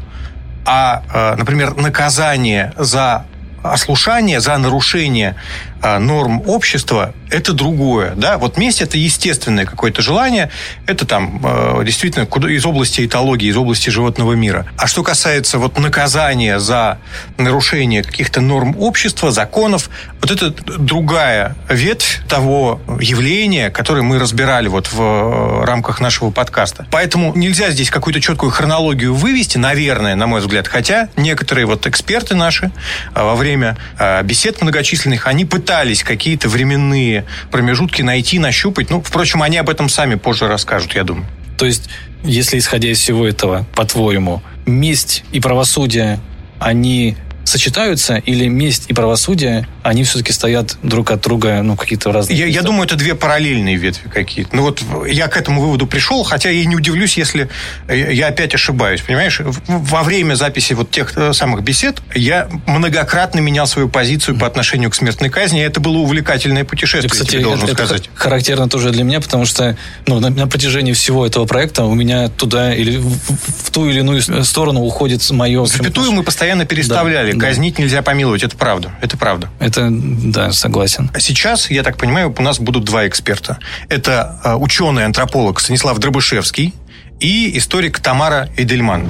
[0.72, 3.26] а, э, например, наказание за
[3.64, 5.36] ослушание, за нарушение
[5.82, 10.50] норм общества это другое, да, вот месть это естественное какое-то желание,
[10.88, 14.66] это там э, действительно из области этологии, из области животного мира.
[14.78, 16.98] А что касается вот наказания за
[17.38, 19.90] нарушение каких-то норм общества, законов,
[20.22, 26.88] вот это другая ветвь того явления, которое мы разбирали вот в э, рамках нашего подкаста.
[26.92, 32.36] Поэтому нельзя здесь какую-то четкую хронологию вывести, наверное, на мой взгляд, хотя некоторые вот эксперты
[32.36, 32.72] наши
[33.14, 33.78] э, во время
[34.24, 38.90] бесед многочисленных, они пытаются пытались какие-то временные промежутки найти, нащупать.
[38.90, 41.28] Ну, впрочем, они об этом сами позже расскажут, я думаю.
[41.60, 41.92] То есть,
[42.24, 46.20] если исходя из всего этого, по-твоему, месть и правосудие,
[46.60, 47.18] они
[47.50, 52.38] сочетаются или месть и правосудие, они все-таки стоят друг от друга, ну, какие-то разные...
[52.38, 54.56] Я, я думаю, это две параллельные ветви какие-то.
[54.56, 57.50] Ну, вот я к этому выводу пришел, хотя я не удивлюсь, если
[57.90, 59.42] я опять ошибаюсь, понимаешь?
[59.68, 64.92] Во время записи вот тех э, самых бесед я многократно менял свою позицию по отношению
[64.92, 68.02] к смертной казни, и это было увлекательное путешествие, Кстати, тебе должен это, сказать.
[68.02, 71.96] Это характерно тоже для меня, потому что ну, на, на протяжении всего этого проекта у
[71.96, 75.66] меня туда или в, в ту или иную сторону уходит мое...
[75.66, 77.32] Запятую мы постоянно переставляли.
[77.32, 78.44] Да казнить нельзя помиловать.
[78.44, 78.92] Это правда.
[79.02, 79.50] Это правда.
[79.60, 81.10] Это, да, согласен.
[81.20, 83.58] Сейчас, я так понимаю, у нас будут два эксперта.
[83.88, 86.74] Это а, ученый-антрополог Станислав Дробышевский
[87.20, 89.08] и историк Тамара Эдельман.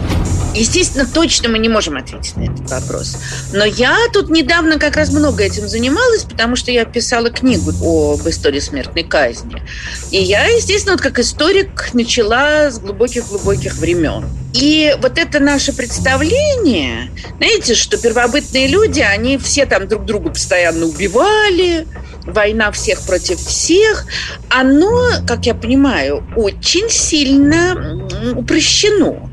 [0.56, 3.18] Естественно, точно мы не можем ответить на этот вопрос.
[3.54, 8.28] Но я тут недавно как раз много этим занималась, потому что я писала книгу об
[8.28, 9.62] истории смертной казни.
[10.12, 14.26] И я, естественно, вот как историк начала с глубоких-глубоких времен.
[14.54, 20.88] И вот это наше представление, знаете, что первобытные люди, они все там друг друга постоянно
[20.88, 21.86] убивали,
[22.26, 24.06] война всех против всех,
[24.50, 28.00] оно, как я понимаю, очень сильно
[28.36, 29.30] упрощено.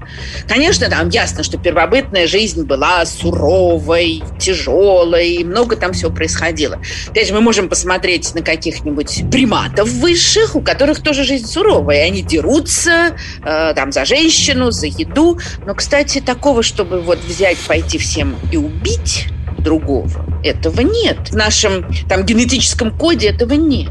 [0.49, 6.81] Конечно, там ясно, что первобытная жизнь была суровой, тяжелой, много там всего происходило.
[7.09, 12.23] Опять же, мы можем посмотреть на каких-нибудь приматов высших, у которых тоже жизнь суровая, они
[12.23, 15.39] дерутся э, там за женщину, за еду.
[15.67, 19.29] Но, кстати, такого, чтобы вот взять, пойти всем и убить,
[19.67, 20.25] другого.
[20.45, 21.31] Этого нет.
[21.31, 23.91] В нашем там генетическом коде этого нет.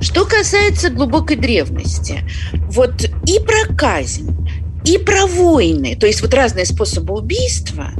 [0.00, 2.20] Что касается глубокой древности,
[2.52, 4.30] вот и про казнь,
[4.84, 7.90] и про войны, то есть вот разные способы убийства,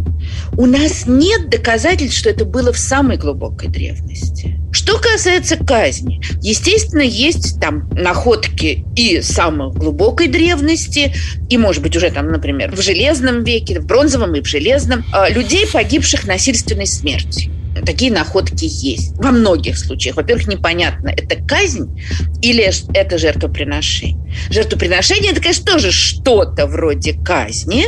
[0.57, 4.59] у нас нет доказательств, что это было в самой глубокой древности.
[4.71, 11.15] Что касается казни, естественно, есть там находки и самой глубокой древности,
[11.49, 15.31] и, может быть, уже там, например, в железном веке, в бронзовом и в железном, а,
[15.31, 17.53] людей, погибших насильственной смертью.
[17.85, 19.15] Такие находки есть.
[19.17, 20.17] Во многих случаях.
[20.17, 22.01] Во-первых, непонятно, это казнь
[22.43, 24.33] или это жертвоприношение.
[24.51, 27.87] Жертвоприношение– это, конечно, тоже что-то вроде казни,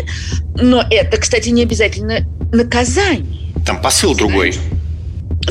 [0.55, 3.53] но это, кстати, не обязательно наказание.
[3.64, 4.55] Там посыл другой.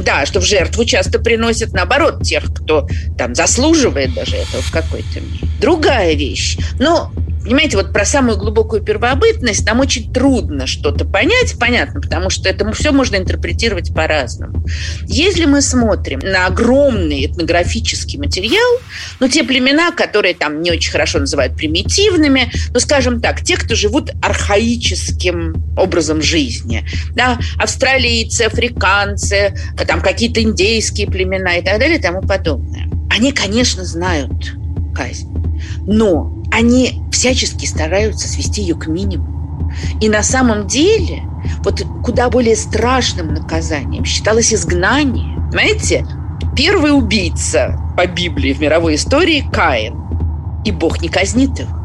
[0.04, 5.22] Да, что в жертву часто приносят, наоборот, тех, кто там заслуживает даже этого в какой-то
[5.22, 5.48] мере.
[5.62, 6.58] Другая вещь.
[6.80, 7.12] Но
[7.46, 12.72] Понимаете, вот про самую глубокую первобытность нам очень трудно что-то понять, понятно, потому что это
[12.72, 14.66] все можно интерпретировать по-разному.
[15.06, 18.82] Если мы смотрим на огромный этнографический материал,
[19.20, 23.76] ну, те племена, которые там не очень хорошо называют примитивными, ну, скажем так, те, кто
[23.76, 29.54] живут архаическим образом жизни, да, австралийцы, африканцы,
[29.88, 32.90] там какие-то индейские племена и так далее и тому подобное.
[33.12, 34.56] Они, конечно, знают
[34.96, 35.30] казнь,
[35.86, 39.70] но они всячески стараются свести ее к минимуму.
[40.00, 41.24] И на самом деле
[41.66, 45.38] вот куда более страшным наказанием считалось изгнание.
[45.52, 46.06] Знаете,
[46.56, 49.96] первый убийца по Библии в мировой истории– Каин.
[50.64, 51.85] И Бог не казнит его.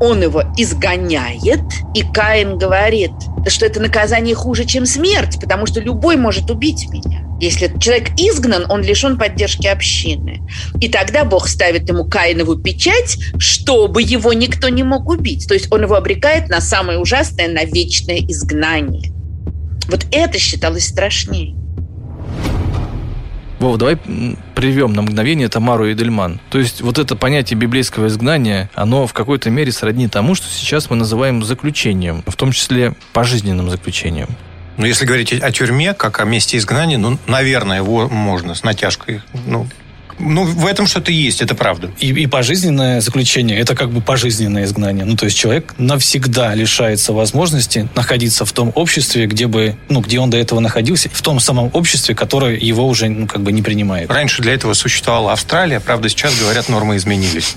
[0.00, 1.62] Он его изгоняет,
[1.94, 3.10] и Каин говорит,
[3.48, 7.24] что это наказание хуже, чем смерть, потому что любой может убить меня.
[7.40, 10.42] Если человек изгнан, он лишен поддержки общины.
[10.80, 15.46] И тогда Бог ставит ему Каинову печать, чтобы его никто не мог убить.
[15.46, 19.12] То есть он его обрекает на самое ужасное, на вечное изгнание.
[19.88, 21.57] Вот это считалось страшнее.
[23.58, 23.96] Вов, давай
[24.54, 26.40] прервем на мгновение Тамару и Дельман.
[26.50, 30.90] То есть вот это понятие библейского изгнания, оно в какой-то мере сродни тому, что сейчас
[30.90, 34.28] мы называем заключением, в том числе пожизненным заключением.
[34.76, 39.22] Но если говорить о тюрьме, как о месте изгнания, ну, наверное, его можно с натяжкой.
[39.44, 39.66] Ну,
[40.18, 41.90] ну, в этом что-то есть, это правда.
[41.98, 45.04] И, и пожизненное заключение– это как бы пожизненное изгнание.
[45.04, 50.18] Ну, то есть человек навсегда лишается возможности находиться в том обществе, где бы, ну, где
[50.20, 53.62] он до этого находился, в том самом обществе, которое его уже, ну, как бы не
[53.62, 54.10] принимает.
[54.10, 57.54] Раньше для этого существовала Австралия, правда, сейчас, говорят, нормы изменились.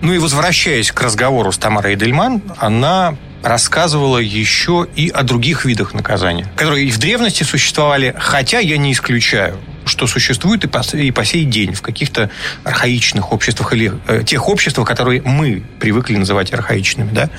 [0.00, 5.94] Ну и возвращаясь к разговору с Тамарой Эдельман, она рассказывала еще и о других видах
[5.94, 11.10] наказания, которые и в древности существовали, хотя я не исключаю, что существует и по, и
[11.10, 12.30] по сей день в каких-то
[12.64, 17.10] архаичных обществах или э, тех обществах, которые мы привыкли называть архаичными.
[17.12, 17.30] Да?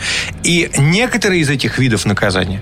[0.43, 2.61] И некоторые из этих видов наказания,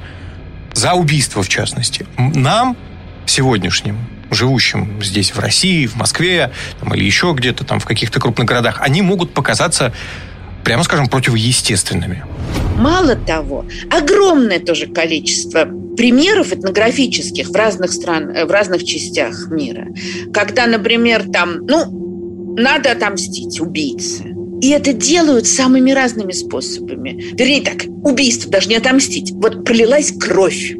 [0.74, 2.78] за убийство в частности, нам
[3.26, 3.98] сегодняшним
[4.32, 8.80] живущим здесь в России, в Москве там, или еще где-то там в каких-то крупных городах,
[8.82, 9.94] они могут показаться
[10.64, 12.24] прямо скажем, противоестественными.
[12.78, 19.88] Мало того, огромное тоже количество примеров этнографических в разных стран, э, в разных частях мира,
[20.34, 24.36] когда, например, там, ну, надо отомстить убийце.
[24.62, 27.34] И это делают самыми разными способами.
[27.38, 29.32] Вернее так, убийство даже не отомстить.
[29.32, 30.76] Вот пролилась кровь.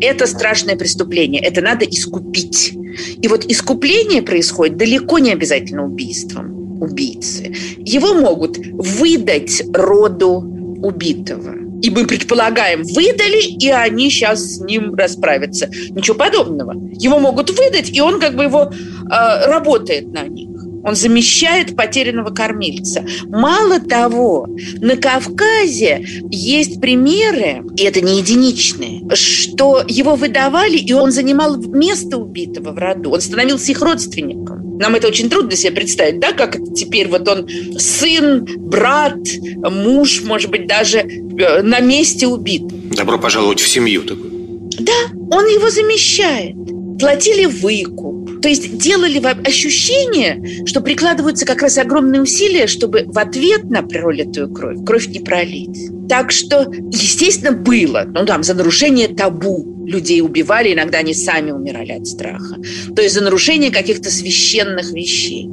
[0.00, 1.42] Это страшное преступление.
[1.42, 2.74] Это надо искупить.
[3.20, 7.52] И вот искупление происходит далеко не обязательно убийством убийцы.
[7.78, 10.40] Его могут выдать роду
[10.80, 11.54] убитого.
[11.82, 15.68] И мы предполагаем, выдали, и они сейчас с ним расправятся.
[15.90, 16.74] Ничего подобного.
[16.92, 20.57] Его могут выдать, и он как бы его э, работает на них.
[20.88, 23.04] Он замещает потерянного кормильца.
[23.26, 24.48] Мало того,
[24.80, 32.16] на Кавказе есть примеры, и это не единичные, что его выдавали, и он занимал место
[32.16, 33.10] убитого в роду.
[33.10, 34.78] Он становился их родственником.
[34.78, 37.46] Нам это очень трудно себе представить, да, как это теперь вот он
[37.78, 39.18] сын, брат,
[39.56, 42.62] муж, может быть, даже э, на месте убит.
[42.96, 44.30] Добро пожаловать в семью такую.
[44.78, 44.92] Да,
[45.36, 46.54] он его замещает.
[46.98, 53.64] Платили выкуп то есть делали ощущение, что прикладываются как раз огромные усилия, чтобы в ответ
[53.64, 55.90] на пролитую кровь кровь не пролить.
[56.08, 61.92] Так что, естественно, было, ну там, за нарушение табу людей убивали, иногда они сами умирали
[61.92, 62.56] от страха.
[62.94, 65.48] То есть за нарушение каких-то священных вещей.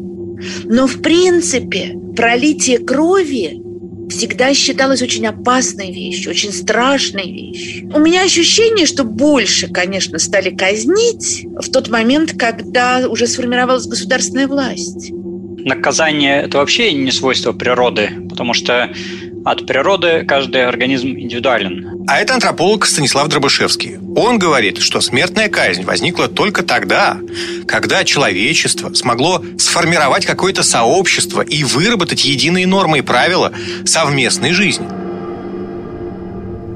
[0.65, 3.61] Но, в принципе, пролитие крови
[4.09, 7.91] всегда считалась очень опасной вещью, очень страшной вещью.
[7.93, 14.47] У меня ощущение, что больше, конечно, стали казнить в тот момент, когда уже сформировалась государственная
[14.47, 15.11] власть.
[15.11, 18.93] Наказание– это вообще не свойство природы, потому что
[19.45, 22.03] от природы каждый организм индивидуален.
[22.07, 23.97] А это антрополог Станислав Дробышевский.
[24.15, 27.19] Он говорит, что смертная казнь возникла только тогда,
[27.67, 33.51] когда человечество смогло сформировать какое-то сообщество и выработать единые нормы и правила
[33.85, 34.87] совместной жизни.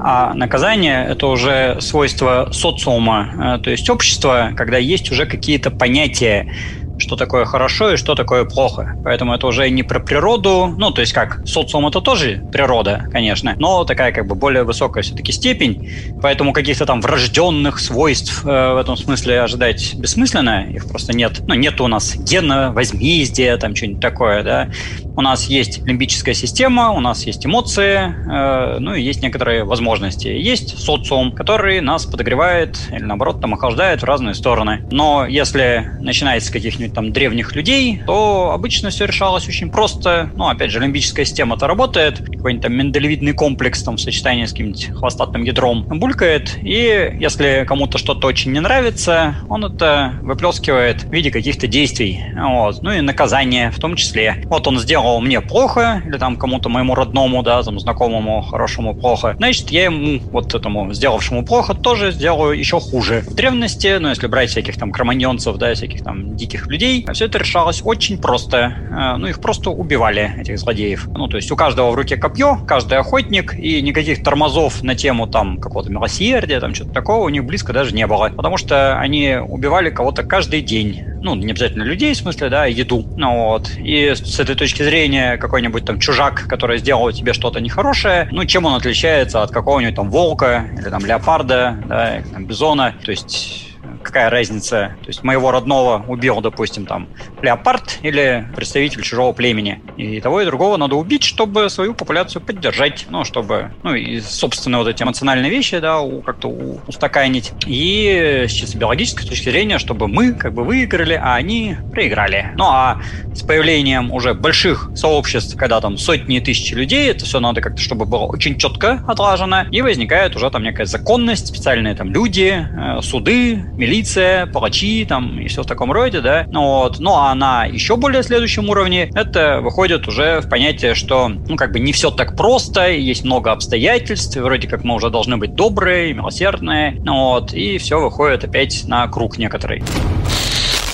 [0.02, 6.54] А наказание– это уже свойство социума, э, то есть общества, когда есть уже какие-то понятия,
[7.00, 8.94] что такое хорошо и что такое плохо.
[9.04, 13.54] Поэтому это уже не про природу, ну, то есть как социум это тоже природа, конечно,
[13.58, 15.90] но такая как бы более высокая все-таки степень,
[16.22, 21.40] поэтому каких-то там врожденных свойств э, в этом смысле ожидать бессмысленно, их просто нет.
[21.46, 24.68] Ну, нет у нас гена, возмездия, там что-нибудь такое, да.
[25.16, 30.28] У нас есть лимбическая система, у нас есть эмоции, э, ну и есть некоторые возможности.
[30.28, 34.86] Есть социум, который нас подогревает или наоборот там охлаждает в разные стороны.
[34.90, 40.30] Но если начинается каких-нибудь там древних людей, то обычно все решалось очень просто.
[40.34, 44.90] Ну, опять же, лимбическая система-то работает, какой-нибудь там миндалевидный комплекс там в сочетании с каким-нибудь
[44.94, 51.30] хвостатым ядром булькает, и если кому-то что-то очень не нравится, он это выплескивает в виде
[51.30, 54.42] каких-то действий, вот, ну и наказания в том числе.
[54.46, 59.34] Вот он сделал мне плохо, или там кому-то моему родному, да, там, знакомому, хорошему плохо,
[59.36, 63.22] значит, я ему, вот этому сделавшему плохо, тоже сделаю еще хуже.
[63.26, 66.79] В древности, ну, если брать всяких там кроманьонцев, да, всяких там диких людей,
[67.12, 68.74] все это решалось очень просто.
[68.90, 71.06] Э, ну, их просто убивали, этих злодеев.
[71.08, 75.26] Ну, то есть у каждого в руке копье, каждый охотник, и никаких тормозов на тему
[75.26, 78.30] там какого-то милосердия, там что-то такого у них близко даже не было.
[78.34, 81.04] Потому что они убивали кого-то каждый день.
[81.22, 83.04] Ну, не обязательно людей, в смысле, да, еду.
[83.16, 83.70] Ну, вот.
[83.76, 88.64] И с этой точки зрения какой-нибудь там чужак, который сделал тебе что-то нехорошее, ну, чем
[88.64, 92.94] он отличается от какого-нибудь там волка или там леопарда, да, или, там, бизона.
[93.04, 93.69] То есть
[94.02, 94.96] какая разница?
[95.02, 97.08] То есть моего родного убил, допустим, там
[97.42, 99.82] леопард или представитель чужого племени.
[99.96, 104.78] И того и другого надо убить, чтобы свою популяцию поддержать, ну, чтобы, ну, и собственные
[104.78, 106.48] вот эти эмоциональные вещи, да, как-то
[106.86, 107.52] устаканить.
[107.66, 112.52] И с чисто биологической точки зрения, чтобы мы как бы выиграли, а они проиграли.
[112.56, 113.00] Ну, а
[113.34, 117.80] с появлением уже больших сообществ, когда там сотни и тысячи людей, это все надо как-то,
[117.80, 123.00] чтобы было очень четко отлажено, и возникает уже там некая законность, специальные там люди, э,
[123.02, 126.46] суды, милиция, палачи там и все в таком роде, да.
[126.50, 127.00] Ну, вот.
[127.00, 131.72] Ну а на еще более следующем уровне это выходит уже в понятие, что ну как
[131.72, 136.14] бы не все так просто, есть много обстоятельств, вроде как мы уже должны быть добрые,
[136.14, 139.82] милосердные, ну, вот, и все выходит опять на круг некоторый.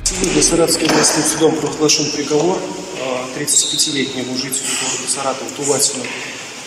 [0.02, 2.56] Сегодня Саратовским областным судом провозглашен приговор
[3.36, 6.04] 35-летнему а, жителю города Саратова Туватину,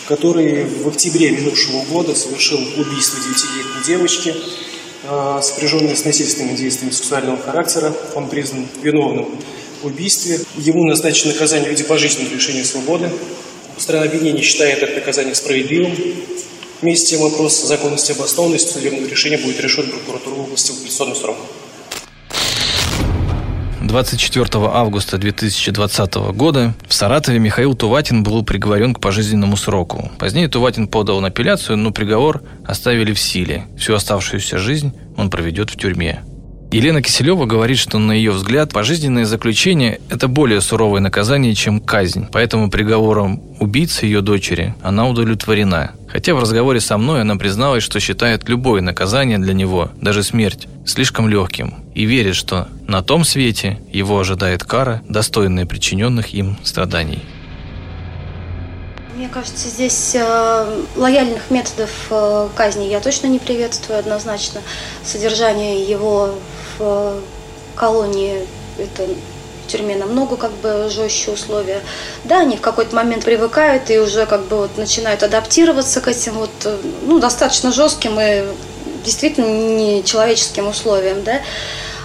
[0.06, 4.34] который в октябре минувшего года совершил убийство 9-летней девочки,
[5.12, 7.92] Э, сопряженные с насильственными действиями сексуального характера.
[8.14, 9.26] Он признан виновным
[9.82, 10.38] в убийстве.
[10.56, 13.10] Ему назначено наказание в виде пожизненного лишения свободы.
[13.76, 15.96] Сторона обвинения считает это наказание справедливым.
[16.80, 21.40] Вместе вопрос законности и обоснованности судебного решения будет решен прокуратурой области в апелляционном сроке.
[23.90, 30.12] 24 августа 2020 года в Саратове Михаил Туватин был приговорен к пожизненному сроку.
[30.16, 33.66] Позднее Туватин подал на апелляцию, но приговор оставили в силе.
[33.76, 36.22] Всю оставшуюся жизнь он проведет в тюрьме.
[36.72, 42.28] Елена Киселева говорит, что на ее взгляд пожизненное заключение– это более суровое наказание, чем казнь.
[42.30, 45.92] Поэтому приговором убийцы ее дочери она удовлетворена.
[46.06, 50.68] Хотя в разговоре со мной она призналась, что считает любое наказание для него, даже смерть,
[50.86, 51.74] слишком легким.
[51.96, 57.20] И верит, что на том свете его ожидает кара, достойная причиненных им страданий.
[59.20, 64.62] Мне кажется, здесь э, лояльных методов э, казни я точно не приветствую однозначно.
[65.04, 66.36] Содержание его
[66.78, 67.20] в э,
[67.76, 68.46] колонии
[68.78, 71.82] это в тюрьме намного как бы жестче условия.
[72.24, 76.32] Да, они в какой-то момент привыкают и уже как бы вот начинают адаптироваться к этим
[76.38, 78.44] вот ну, достаточно жестким и
[79.04, 81.42] действительно нечеловеческим условиям, да,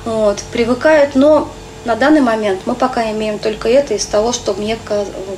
[0.04, 1.50] вот, привыкают, но
[1.86, 4.78] на данный момент мы пока имеем только это из того, что мне,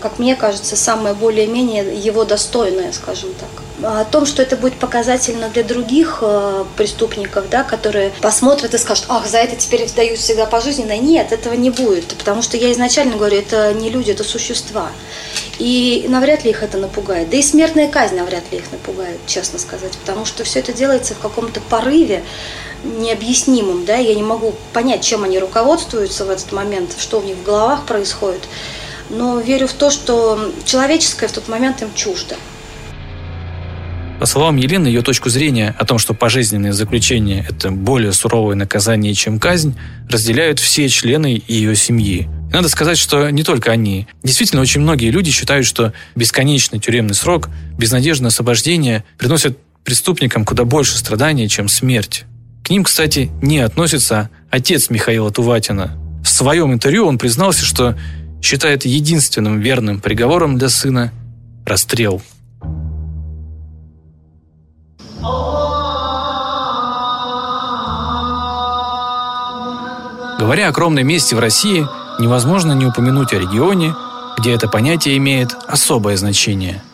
[0.01, 3.66] как мне кажется, самое более-менее его достойное, скажем так.
[3.83, 9.05] О том, что это будет показательно для других э, преступников, да, которые посмотрят и скажут,
[9.07, 10.97] ах, за это теперь дают всегда пожизненно.
[10.97, 14.89] Нет, этого не будет, потому что я изначально говорю, это не люди, это существа.
[15.59, 17.29] И навряд ли их это напугает.
[17.29, 21.13] Да и смертная казнь навряд ли их напугает, честно сказать, потому что все это делается
[21.13, 22.23] в каком-то порыве,
[22.83, 27.37] необъяснимым, да, я не могу понять, чем они руководствуются в этот момент, что у них
[27.37, 28.41] в головах происходит,
[29.09, 32.35] но верю в то, что человеческое в тот момент им чуждо.
[34.19, 39.13] По словам Елены, ее точку зрения о том, что пожизненное заключение– это более суровое наказание,
[39.13, 39.75] чем казнь,
[40.09, 42.27] разделяют все члены ее семьи.
[42.49, 44.07] И надо сказать, что не только они.
[44.23, 50.97] Действительно, очень многие люди считают, что бесконечный тюремный срок, безнадежное освобождение приносят преступникам куда больше
[50.97, 52.25] страданий, чем смерть.
[52.63, 55.95] К ним, кстати, не относится отец Михаила Туватина.
[56.23, 57.95] В своем интервью он признался, что
[58.41, 61.13] считает единственным верным приговором для сына
[61.65, 62.21] расстрел.
[70.39, 71.87] Говоря о кровной мести в России,
[72.19, 73.95] невозможно не упомянуть о регионе,
[74.37, 76.83] где это понятие имеет особое значение–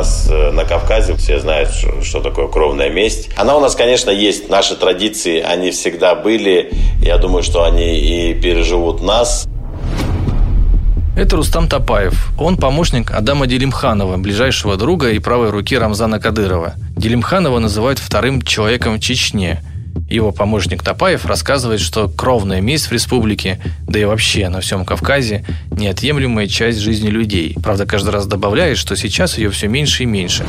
[0.00, 1.70] нас э, на Кавказе все знают,
[2.02, 3.28] что такое кровная месть.
[3.36, 4.48] Она у нас, конечно, есть.
[4.48, 6.72] Наши традиции, они всегда были.
[7.02, 9.49] Я думаю, что они и переживут нас.
[11.20, 12.32] Это Рустам Топаев.
[12.38, 16.76] Он помощник Адама Делимханова, ближайшего друга и правой руки Рамзана Кадырова.
[16.96, 19.62] Делимханова называют вторым человеком в Чечне.
[20.08, 25.44] Его помощник Топаев рассказывает, что кровная месть в республике, да и вообще на всем Кавказе,
[25.70, 27.54] неотъемлемая часть жизни людей.
[27.62, 30.46] Правда, каждый раз добавляет, что сейчас ее все меньше и меньше.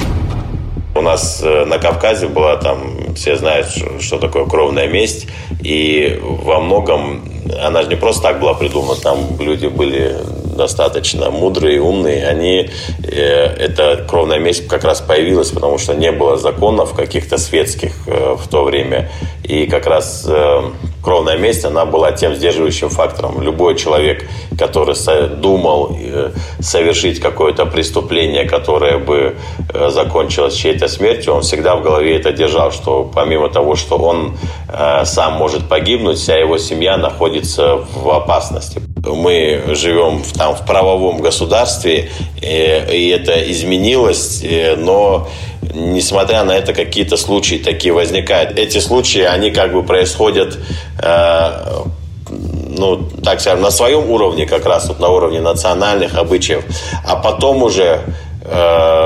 [0.96, 3.68] У нас э, на Кавказе была там, все знают,
[4.00, 5.28] что такое кровная месть.
[5.62, 7.26] И во многом
[7.62, 8.98] она же не просто так была придумана.
[9.02, 10.16] Там люди были
[10.62, 12.70] достаточно мудрые, умные, они,
[13.03, 18.36] э, эта кровная месть как раз появилась, потому что не было законов каких-то светских э,
[18.38, 19.09] в то время.
[19.43, 20.62] И как раз э,
[21.01, 23.41] кровная месть, она была тем сдерживающим фактором.
[23.41, 24.28] Любой человек,
[24.59, 24.95] который
[25.36, 29.36] думал э, совершить какое-то преступление, которое бы
[29.74, 34.38] э, закончилось чьей-то смертью, он всегда в голове это держал, что помимо того, что он
[34.70, 38.91] э, сам может погибнуть, вся его семья находится в опасности.
[39.06, 42.10] Мы живем в, там, в правовом государстве,
[42.41, 44.43] и это изменилось,
[44.78, 45.28] но
[45.74, 48.58] несмотря на это, какие-то случаи такие возникают.
[48.58, 50.58] Эти случаи, они как бы происходят
[51.02, 51.84] э,
[52.30, 56.64] ну, так скажем, на своем уровне, как раз вот на уровне национальных обычаев,
[57.06, 58.02] а потом уже
[58.43, 59.01] э,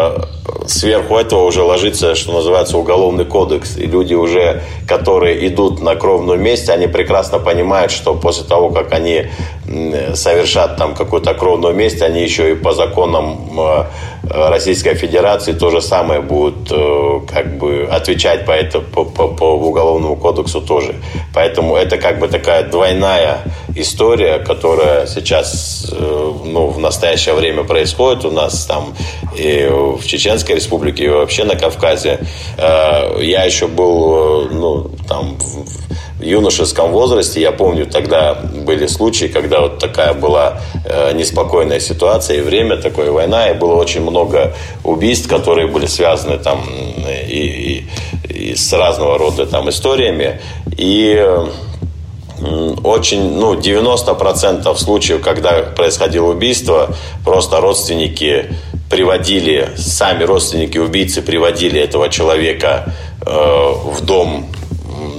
[0.76, 3.78] сверху этого уже ложится, что называется, уголовный кодекс.
[3.78, 8.94] И люди уже, которые идут на кровную месть, они прекрасно понимают, что после того, как
[8.94, 9.28] они
[10.14, 13.86] совершат там какую-то кровную месть, они еще и по законам э,
[14.30, 19.54] Российской Федерации то же самое будут э, как бы отвечать по, это, по, по, по
[19.56, 20.96] уголовному кодексу тоже.
[21.34, 23.40] Поэтому это как бы такая двойная
[23.76, 28.94] история, которая сейчас э, ну, в настоящее время происходит у нас там
[29.38, 32.20] и в Чеченской Республике, и вообще на Кавказе.
[32.58, 39.80] Я еще был ну, там, в юношеском возрасте, я помню, тогда были случаи, когда вот
[39.80, 45.68] такая была э, неспокойная ситуация, и время такое, война, и было очень много убийств, которые
[45.68, 46.64] были связаны там
[47.28, 47.86] и,
[48.30, 50.40] и, и с разного рода там историями.
[50.78, 51.22] И
[52.84, 56.90] очень, ну, 90% случаев, когда происходило убийство,
[57.24, 58.52] просто родственники
[58.90, 62.94] приводили, сами родственники убийцы приводили этого человека
[63.26, 64.48] э, в дом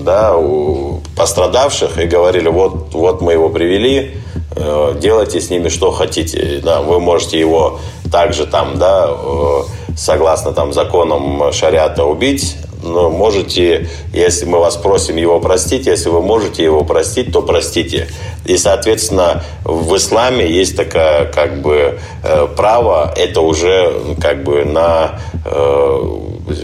[0.06, 4.16] да, у пострадавших и говорили, вот, вот мы его привели,
[4.54, 6.60] э, делайте с ними что хотите.
[6.62, 9.62] Да, вы можете его также там, да, э,
[9.96, 16.22] согласно там законам шариата убить, но можете, если мы вас просим его простить, если вы
[16.22, 18.08] можете его простить, то простите.
[18.44, 25.20] И, соответственно, в исламе есть такое как бы э, право, это уже как бы на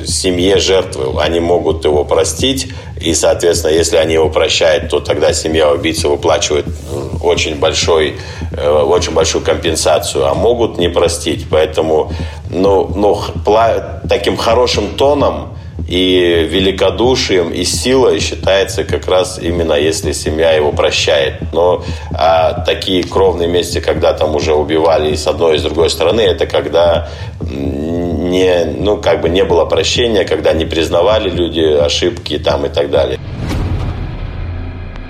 [0.06, 1.20] семье жертвы.
[1.20, 6.66] Они могут его простить, и, соответственно, если они его прощают, то тогда семья убийцы выплачивает
[7.20, 8.16] очень, большой,
[8.52, 11.46] э, очень большую компенсацию, а могут не простить.
[11.50, 12.12] Поэтому
[12.50, 13.18] ну, ну,
[14.08, 15.56] таким хорошим тоном
[15.88, 21.34] и великодушием, и силой считается как раз именно если семья его прощает.
[21.52, 25.90] Но а, такие кровные мести, когда там уже убивали и с одной, и с другой
[25.90, 27.08] стороны, это когда
[28.32, 32.90] не, ну, как бы не было прощения, когда не признавали люди ошибки там и так
[32.90, 33.18] далее.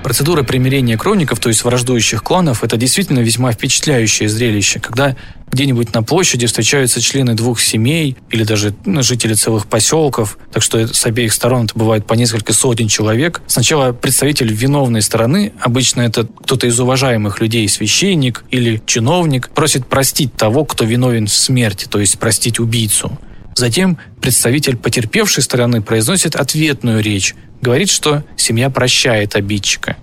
[0.03, 5.17] Процедура примирения кровников, то есть враждующих кланов, это действительно весьма впечатляющее зрелище, когда
[5.53, 10.89] где-нибудь на площади встречаются члены двух семей или даже ну, жители целых поселков, так что
[10.89, 13.43] с обеих сторон это бывает по несколько сотен человек.
[13.47, 20.35] Сначала представитель виновной стороны, обычно это кто-то из уважаемых людей, священник или чиновник, просит простить
[20.35, 23.19] того, кто виновен в смерти, то есть простить убийцу.
[23.55, 29.97] Затем представитель потерпевшей стороны произносит ответную речь, говорит, что семья прощает обидчика.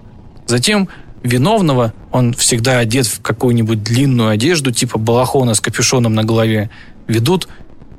[0.48, 0.90] Затем
[1.22, 6.72] виновного, он всегда одет в какую-нибудь длинную одежду, типа балахона с капюшоном на голове,
[7.08, 7.48] ведут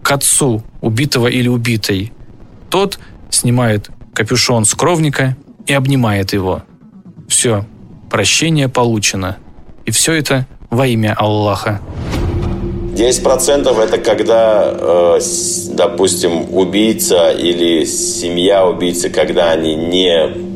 [0.03, 2.13] к отцу убитого или убитой.
[2.71, 2.99] Тот
[3.29, 5.37] снимает капюшон с кровника
[5.67, 6.65] и обнимает его.
[7.29, 7.67] Все,
[8.11, 9.37] прощение получено.
[9.85, 11.81] И все это во имя Аллаха.
[13.01, 15.21] 10% это когда, э,
[15.73, 20.51] допустим, убийца или семья убийцы, когда они не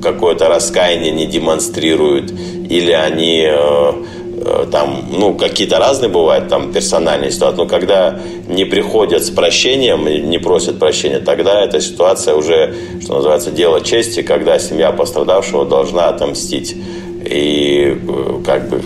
[0.00, 2.32] какое-то раскаяние не демонстрируют,
[2.70, 3.92] или они э,
[4.40, 8.18] э, там, ну, какие-то разные бывают там персональные ситуации, но когда
[8.48, 14.22] не приходят с прощением, не просят прощения, тогда эта ситуация уже, что называется, дело чести,
[14.22, 16.74] когда семья пострадавшего должна отомстить.
[17.22, 17.98] И
[18.46, 18.80] как бы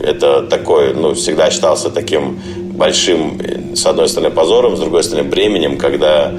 [0.00, 2.38] это такое, ну, всегда считался таким
[2.72, 3.40] большим,
[3.74, 6.32] с одной стороны, позором, с другой стороны, бременем, когда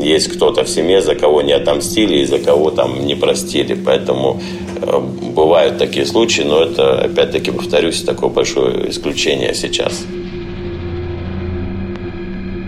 [0.00, 3.74] есть кто-то в семье, за кого не отомстили и за кого там не простили.
[3.74, 4.40] Поэтому
[4.80, 4.98] э,
[5.34, 10.04] бывают такие случаи, но это, опять-таки, повторюсь, такое большое исключение сейчас.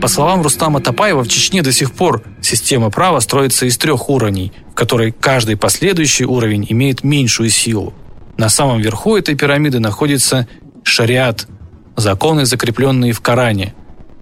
[0.00, 4.52] По словам Рустама Топаева, в Чечне до сих пор система права строится из трех уровней,
[4.70, 7.92] в которой каждый последующий уровень имеет меньшую силу.
[8.38, 10.46] На самом верху этой пирамиды находится
[10.84, 11.48] шариат–
[11.96, 13.74] законы, закрепленные в Коране.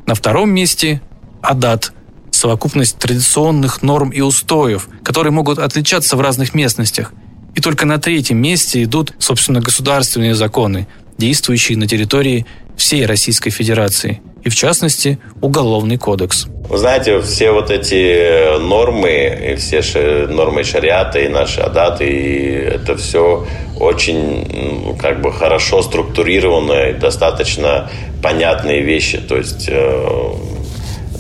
[0.07, 1.03] На втором месте–
[1.43, 1.93] адат–
[2.31, 7.13] совокупность традиционных норм и устоев, которые могут отличаться в разных местностях.
[7.55, 10.89] И только на третьем месте идут, собственно, государственные законы,
[11.19, 12.47] действующие на территории
[12.77, 16.47] всей Российской Федерации– и, в частности, Уголовный кодекс.
[16.69, 19.83] Вы знаете, все вот эти нормы, и все
[20.29, 23.45] нормы шариата, и наши адаты, и это все
[23.81, 27.91] очень как бы хорошо структурированные, достаточно
[28.23, 29.19] понятные вещи.
[29.19, 30.31] То есть э,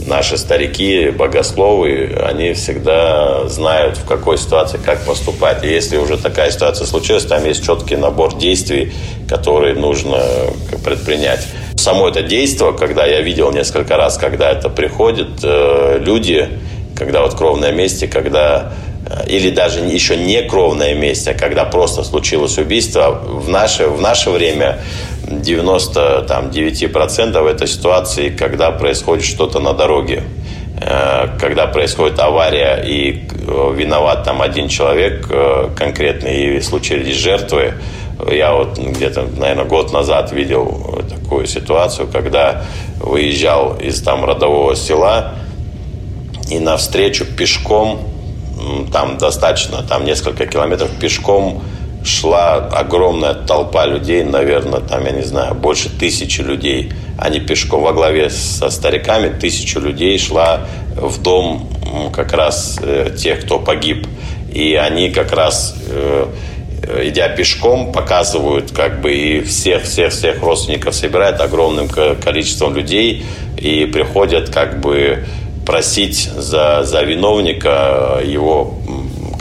[0.06, 5.64] наши старики, богословы, они всегда знают, в какой ситуации как поступать.
[5.64, 8.92] И если уже такая ситуация случилась, там есть четкий набор действий,
[9.28, 10.22] которые нужно
[10.84, 11.46] предпринять
[11.86, 16.48] само это действие, когда я видел несколько раз, когда это приходит, э, люди,
[16.96, 18.72] когда вот кровное месте, когда
[19.08, 24.00] э, или даже еще не кровное месте, а когда просто случилось убийство, в наше, в
[24.00, 24.80] наше время
[25.28, 30.24] 99% это ситуации, когда происходит что-то на дороге.
[30.80, 33.22] Э, когда происходит авария и
[33.76, 35.28] виноват там один человек
[35.76, 37.74] конкретный, и случились жертвы,
[38.30, 42.64] я вот где-то, наверное, год назад видел такую ситуацию, когда
[42.98, 45.34] выезжал из там родового села
[46.50, 48.00] и навстречу пешком,
[48.92, 51.62] там достаточно, там несколько километров пешком
[52.04, 56.92] шла огромная толпа людей, наверное, там, я не знаю, больше тысячи людей.
[57.18, 60.60] Они пешком во главе со стариками, тысячу людей шла
[60.96, 61.68] в дом
[62.14, 64.06] как раз э, тех, кто погиб.
[64.52, 66.26] И они как раз э,
[67.02, 73.24] идя пешком, показывают как бы и всех-всех-всех родственников собирают огромным количеством людей
[73.58, 75.24] и приходят как бы
[75.64, 78.74] просить за, за виновника его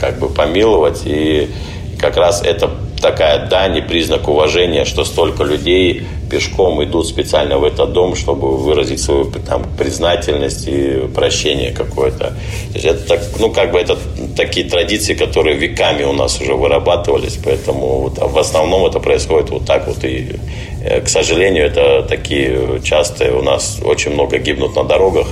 [0.00, 1.02] как бы помиловать.
[1.04, 1.50] И
[1.98, 2.70] как раз это
[3.00, 8.56] такая дань и признак уважения, что столько людей пешком идут специально в этот дом, чтобы
[8.56, 12.34] выразить свою там, признательность и прощение какое-то.
[12.74, 13.96] Это так, ну, как бы это
[14.36, 19.50] такие традиции, которые веками у нас уже вырабатывались, поэтому вот, а в основном это происходит
[19.50, 20.04] вот так вот.
[20.04, 20.36] И,
[20.82, 25.26] э, к сожалению, это такие частые у нас очень много гибнут на дорогах.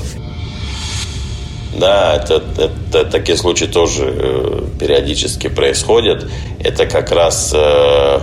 [1.78, 6.26] Да, это, это такие случаи тоже э, периодически происходят.
[6.62, 8.20] Это как раз, э,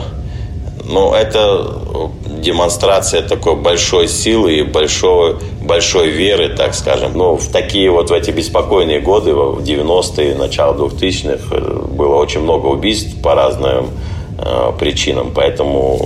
[0.86, 7.12] ну, это демонстрация такой большой силы и большой, большой веры, так скажем.
[7.14, 12.42] Ну, в такие вот в эти беспокойные годы, в 90-е, начало 2000-х, э, было очень
[12.42, 13.90] много убийств по разным
[14.80, 16.00] причинам, поэтому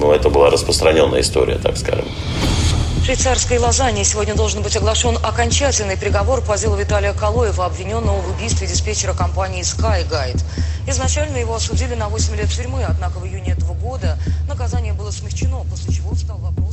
[0.00, 2.06] ну, это была распространенная история, так скажем
[3.10, 8.68] швейцарской Лозанне сегодня должен быть оглашен окончательный приговор по делу Виталия Калоева, обвиненного в убийстве
[8.68, 10.40] диспетчера компании SkyGuide.
[10.86, 15.64] Изначально его осудили на 8 лет тюрьмы, однако в июне этого года наказание было смягчено,
[15.68, 16.69] после чего встал вопрос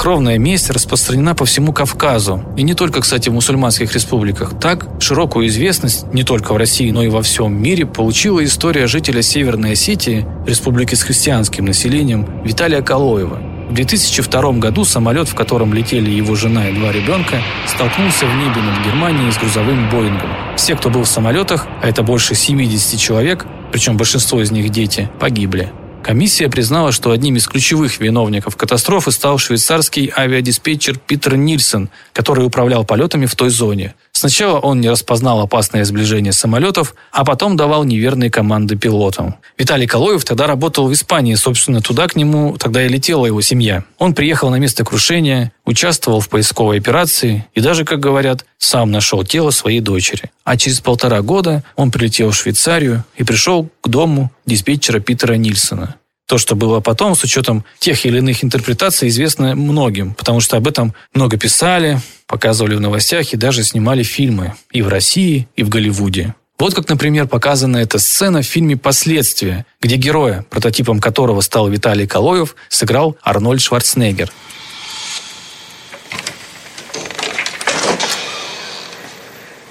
[0.00, 4.58] Кровная месть распространена по всему Кавказу, и не только, кстати, в мусульманских республиках.
[4.58, 9.20] Так, широкую известность не только в России, но и во всем мире получила история жителя
[9.20, 13.42] Северной Осетии, республики с христианским населением, Виталия Калоева.
[13.68, 18.62] В 2002 году самолет, в котором летели его жена и два ребенка, столкнулся в небе
[18.62, 20.30] над Германией с грузовым Боингом.
[20.56, 25.10] Все, кто был в самолетах, а это больше 70 человек, причем большинство из них дети,
[25.20, 25.70] погибли.
[26.02, 32.84] Комиссия признала, что одним из ключевых виновников катастрофы стал швейцарский авиадиспетчер Питер Нильсон, который управлял
[32.84, 33.94] полетами в той зоне.
[34.20, 39.36] Сначала он не распознал опасное сближение самолетов, а потом давал неверные команды пилотам.
[39.56, 43.82] Виталий Калоев тогда работал в Испании, собственно, туда к нему тогда и летела его семья.
[43.96, 49.24] Он приехал на место крушения, участвовал в поисковой операции и даже, как говорят, сам нашел
[49.24, 50.30] тело своей дочери.
[50.44, 55.96] А через полтора года он прилетел в Швейцарию и пришел к дому диспетчера Питера Нильсона.
[56.30, 60.68] То, что было потом, с учетом тех или иных интерпретаций, известно многим, потому что об
[60.68, 65.68] этом много писали, показывали в новостях и даже снимали фильмы и в России, и в
[65.68, 66.36] Голливуде.
[66.56, 72.06] Вот как, например, показана эта сцена в фильме «Последствия», где героя, прототипом которого стал Виталий
[72.06, 74.30] Калоев, сыграл Арнольд Шварценеггер.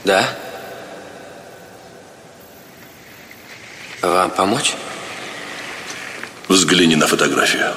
[0.03, 0.27] Да?
[4.01, 4.73] Вам помочь?
[6.49, 7.73] Взгляни на фотографию.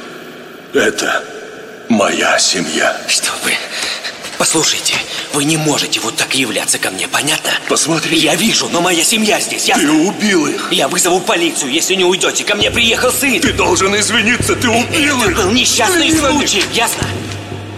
[0.73, 1.23] Это
[1.91, 2.97] моя семья.
[3.07, 3.53] Что вы
[4.39, 4.95] Послушайте,
[5.35, 7.51] вы не можете вот так являться ко мне, понятно?
[7.69, 8.19] Посмотри.
[8.19, 9.85] Я вижу, но моя семья здесь, ясно?
[9.85, 10.69] Ты убил их.
[10.73, 12.43] Я вызову полицию, если не уйдете.
[12.45, 13.39] Ко мне приехал сын.
[13.41, 15.37] Ты должен извиниться, ты убил Это их.
[15.37, 16.19] был несчастный них.
[16.19, 17.07] случай, ясно?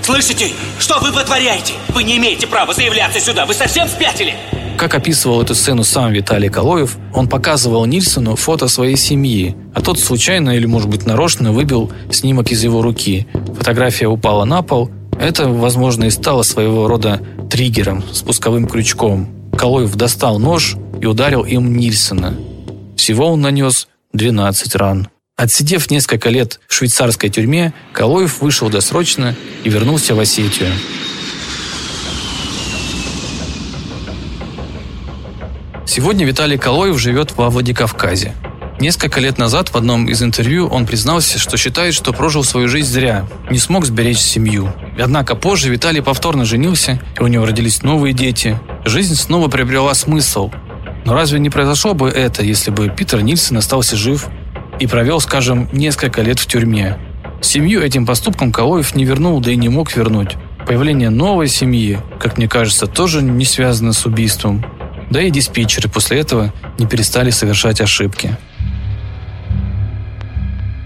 [0.02, 0.52] Слышите?
[0.78, 1.74] Что вы вытворяете?
[1.88, 3.44] Вы не имеете права заявляться сюда.
[3.46, 4.34] Вы совсем спятили?
[4.76, 9.98] Как описывал эту сцену сам Виталий Калоев, он показывал Нильсону фото своей семьи, а тот
[9.98, 13.26] случайно или, может быть, нарочно выбил снимок из его руки.
[13.56, 14.90] Фотография упала на пол.
[15.18, 17.20] Это, возможно, и стало своего рода
[17.50, 19.28] триггером, спусковым крючком.
[19.56, 22.34] Калоев достал нож и ударил им Нильсона.
[22.96, 25.08] Всего он нанес 12 ран.
[25.36, 30.70] Отсидев несколько лет в швейцарской тюрьме, Калоев вышел досрочно и вернулся в Осетию.
[35.96, 38.34] Сегодня Виталий Калоев живет во Владикавказе.
[38.80, 42.90] Несколько лет назад в одном из интервью он признался, что считает, что прожил свою жизнь
[42.90, 44.72] зря, не смог сберечь семью.
[44.98, 48.58] Однако позже Виталий повторно женился, и у него родились новые дети.
[48.84, 50.50] Жизнь снова приобрела смысл.
[51.04, 54.26] Но разве не произошло бы это, если бы Питер Нильсон остался жив
[54.80, 56.98] и провел, скажем, несколько лет в тюрьме?
[57.40, 60.34] Семью этим поступком Калоев не вернул, да и не мог вернуть.
[60.66, 64.66] Появление новой семьи, как мне кажется, тоже не связано с убийством.
[65.10, 68.36] Да и диспетчеры после этого не перестали совершать ошибки.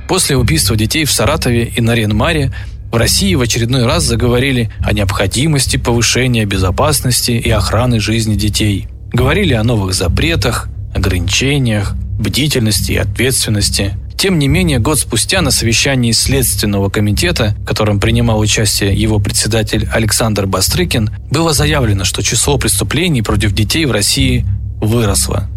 [0.08, 2.52] После убийства детей в Саратове и Нарьян-Маре
[2.90, 8.88] в России в очередной раз заговорили о необходимости повышения безопасности и охраны жизни детей.
[9.12, 13.94] Говорили о новых запретах, ограничениях, бдительности и ответственности.
[14.18, 19.88] Тем не менее, год спустя на совещании Следственного комитета, в котором принимал участие его председатель
[19.92, 24.44] Александр Бастрыкин, было заявлено, что число преступлений против детей в России
[24.80, 25.48] выросло.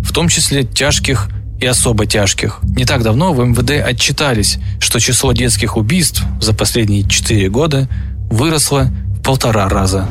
[0.00, 1.30] В том числе тяжких
[1.62, 2.58] и особо тяжких.
[2.62, 7.88] Не так давно в МВД отчитались, что число детских убийств за последние 4 года
[8.30, 10.06] выросло в полтора раза.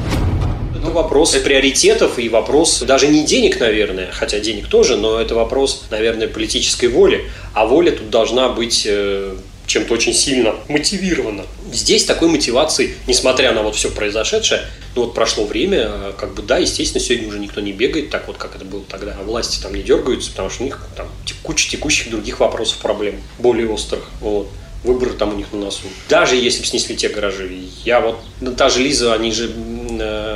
[0.89, 5.83] Ну, вопрос приоритетов и вопрос даже не денег, наверное, хотя денег тоже, но это вопрос,
[5.91, 7.29] наверное, политической воли.
[7.53, 9.35] А воля тут должна быть э,
[9.67, 11.45] чем-то очень сильно мотивирована.
[11.71, 14.61] Здесь такой мотивации, несмотря на вот все произошедшее,
[14.95, 18.25] ну вот прошло время, э, как бы да, естественно, сегодня уже никто не бегает так
[18.27, 21.07] вот, как это было тогда, а власти там не дергаются, потому что у них там
[21.43, 24.09] куча текущих других вопросов, проблем, более острых.
[24.21, 24.49] Вот
[24.83, 25.87] выборы там у них на носу.
[26.07, 27.49] Даже если бы снесли те гаражи.
[27.83, 29.49] Я вот, ну, та же Лиза, они же,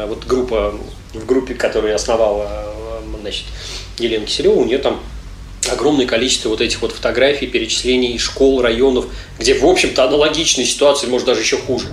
[0.07, 0.73] вот группа,
[1.13, 2.47] в группе, которую основала,
[3.01, 3.45] э, значит,
[3.97, 4.99] Елена Киселева, у нее там
[5.71, 9.05] огромное количество вот этих вот фотографий, перечислений школ, районов,
[9.39, 11.87] где, в общем-то, аналогичная ситуация, может, даже еще хуже.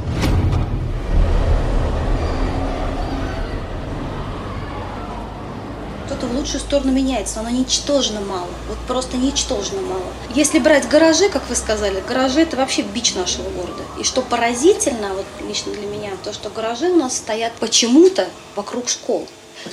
[6.07, 8.49] Кто-то в лучшую сторону меняется, но оно ничтожно мало.
[8.69, 10.03] Вот просто ничтожно мало.
[10.35, 13.85] Если брать гаражи, как вы сказали, гаражи это вообще бич нашего города.
[14.01, 18.89] И что поразительно, вот лично для меня, то, что гаражи у нас стоят почему-то вокруг
[18.89, 19.29] школ.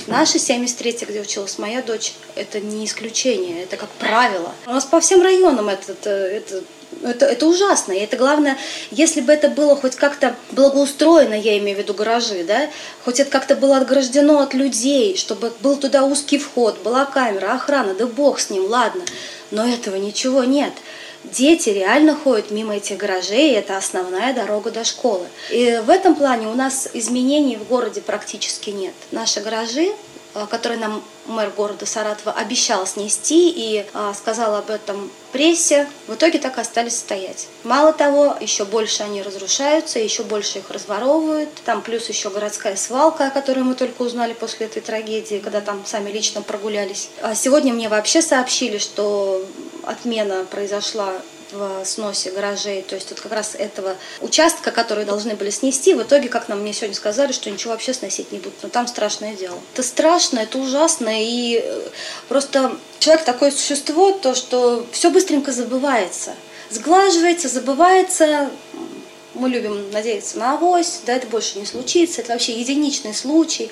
[0.06, 4.52] Наши 73 где училась моя дочь, это не исключение, это как правило.
[4.66, 6.62] У нас по всем районам это, это,
[7.02, 7.92] это это, ужасно.
[7.92, 8.56] И это главное,
[8.90, 12.68] если бы это было хоть как-то благоустроено, я имею в виду гаражи, да,
[13.04, 17.94] хоть это как-то было отграждено от людей, чтобы был туда узкий вход, была камера, охрана,
[17.94, 19.02] да бог с ним, ладно.
[19.50, 20.72] Но этого ничего нет.
[21.24, 25.26] Дети реально ходят мимо этих гаражей, и это основная дорога до школы.
[25.50, 28.94] И в этом плане у нас изменений в городе практически нет.
[29.10, 29.92] Наши гаражи
[30.50, 36.38] который нам мэр города Саратова обещал снести и а, сказал об этом прессе, в итоге
[36.38, 37.48] так и остались стоять.
[37.64, 41.50] Мало того, еще больше они разрушаются, еще больше их разворовывают.
[41.64, 45.84] Там плюс еще городская свалка, о которой мы только узнали после этой трагедии, когда там
[45.86, 47.10] сами лично прогулялись.
[47.22, 49.44] А сегодня мне вообще сообщили, что
[49.84, 51.12] отмена произошла
[51.52, 56.02] в сносе гаражей, то есть вот как раз этого участка, который должны были снести, в
[56.02, 58.62] итоге, как нам мне сегодня сказали, что ничего вообще сносить не будут.
[58.62, 59.58] Но там страшное дело.
[59.72, 61.64] Это страшно, это ужасно, и
[62.28, 66.34] просто человек такое существо, то, что все быстренько забывается.
[66.70, 68.50] Сглаживается, забывается,
[69.34, 73.70] мы любим надеяться на авось, да, это больше не случится, это вообще единичный случай.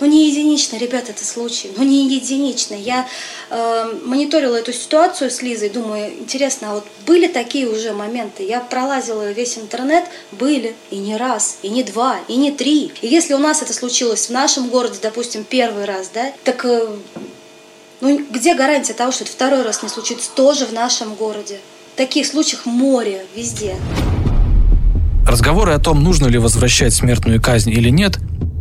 [0.00, 2.80] Но не единичный, ребята, это случай, но не единичный.
[2.80, 3.08] Я
[3.50, 8.44] э, мониторила эту ситуацию с Лизой, думаю, интересно, а вот были такие уже моменты?
[8.44, 12.92] Я пролазила весь интернет, были, и не раз, и не два, и не три.
[13.02, 16.88] И если у нас это случилось в нашем городе, допустим, первый раз, да, так э,
[18.00, 21.58] ну, где гарантия того, что это второй раз не случится тоже в нашем городе?
[21.96, 23.74] Таких случаев море везде.
[25.26, 28.18] Разговоры о том, нужно ли возвращать смертную казнь или нет,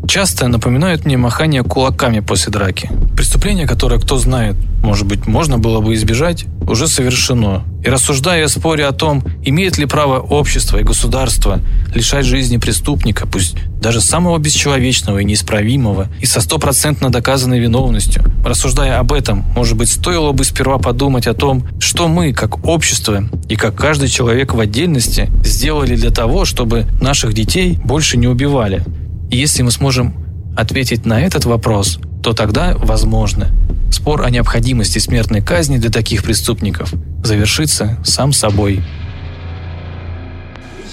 [0.08, 2.90] часто напоминают мне махание кулаками после драки.
[3.16, 7.64] Преступление, которое, кто знает, может быть, можно было бы избежать, уже совершено.
[7.84, 11.60] И рассуждая о споре о том, имеет ли право общество и государство
[11.94, 19.00] лишать жизни преступника, пусть даже самого бесчеловечного и неисправимого, и со стопроцентно доказанной виновностью, рассуждая
[19.00, 23.56] об этом, может быть, стоило бы сперва подумать о том, что мы, как общество и
[23.56, 28.84] как каждый человек в отдельности, сделали для того, чтобы наших детей больше не убивали.
[29.30, 30.16] Если мы сможем
[30.56, 33.52] ответить на этот вопрос, то тогда, возможно,
[33.92, 38.82] спор о необходимости смертной казни для таких преступников завершится сам собой.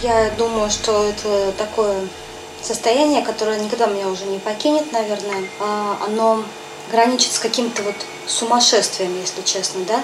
[0.02, 1.96] Я думаю, что это такое
[2.60, 5.44] состояние, которое никогда меня уже не покинет, наверное.
[5.60, 6.42] А, оно
[6.90, 7.94] граничит с каким-то вот
[8.26, 10.02] сумасшествием, если честно, да.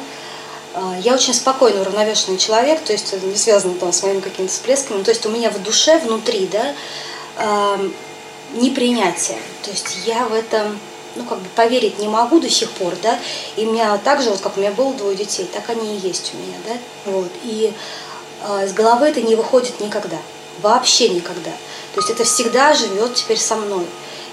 [0.74, 5.03] А, я очень спокойный, уравновешенный человек, то есть не связано там с моими какими-то всплесками.
[5.03, 7.78] То есть у меня в душе, внутри, да,
[8.55, 9.38] непринятие.
[9.62, 10.78] То есть я в этом
[11.16, 13.18] ну, как бы поверить не могу до сих пор, да,
[13.57, 15.98] и у меня так же, вот как у меня было двое детей, так они и
[16.07, 17.72] есть у меня, да, вот, и
[18.42, 20.18] э, из головы это не выходит никогда,
[20.62, 21.51] вообще никогда,
[21.94, 23.86] то есть это всегда живет теперь со мной.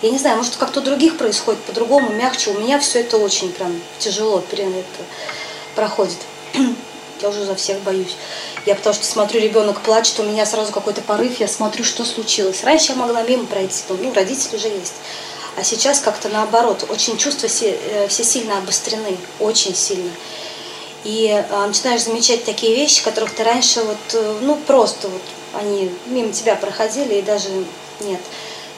[0.03, 3.51] Я не знаю, может, как-то у других происходит по-другому, мягче, у меня все это очень
[3.51, 5.03] прям тяжело прям это
[5.73, 6.19] проходит.
[7.21, 8.15] Я уже за всех боюсь.
[8.65, 12.63] Я потому что смотрю, ребенок плачет, у меня сразу какой-то порыв, я смотрю, что случилось.
[12.63, 14.95] Раньше я могла мимо пройти, ну, родители уже есть.
[15.57, 20.11] А сейчас как-то наоборот, очень чувства все, э, все сильно обострены, очень сильно.
[21.03, 25.21] И а, начинаешь замечать такие вещи, которых ты раньше вот, э, ну просто вот
[25.53, 27.49] они мимо тебя проходили и даже
[28.01, 28.19] нет.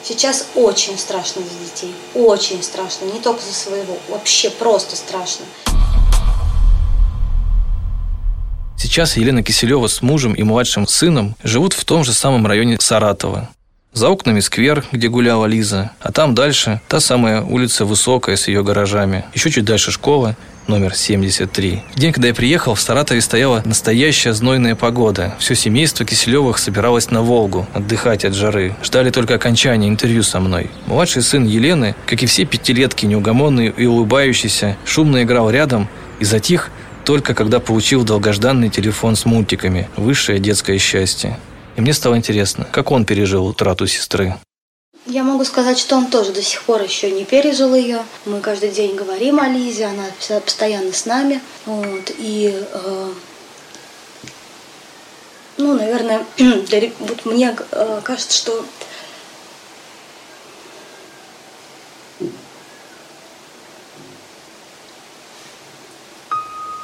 [0.02, 5.44] Сейчас очень страшно за детей, очень страшно, не только за своего, вообще просто страшно.
[8.90, 13.48] Сейчас Елена Киселева с мужем и младшим сыном живут в том же самом районе Саратова.
[13.92, 18.64] За окнами сквер, где гуляла Лиза, а там дальше та самая улица Высокая с ее
[18.64, 19.26] гаражами.
[19.32, 20.36] Еще чуть дальше школа,
[20.66, 21.84] номер 73.
[21.94, 25.36] В день, когда я приехал, в Саратове стояла настоящая знойная погода.
[25.38, 28.74] Все семейство Киселевых собиралось на Волгу отдыхать от жары.
[28.82, 30.68] Ждали только окончания интервью со мной.
[30.86, 35.88] Младший сын Елены, как и все пятилетки, неугомонный и улыбающийся, шумно играл рядом
[36.18, 36.72] и затих,
[37.04, 41.38] только когда получил долгожданный телефон с мультиками «Высшее детское счастье».
[41.76, 44.36] И мне стало интересно, как он пережил утрату сестры.
[45.06, 48.02] Я могу сказать, что он тоже до сих пор еще не пережил ее.
[48.26, 50.04] Мы каждый день говорим о Лизе, она
[50.40, 51.40] постоянно с нами.
[51.64, 53.12] Вот, и, э,
[55.56, 56.24] ну, наверное,
[56.98, 58.64] вот мне э, кажется, что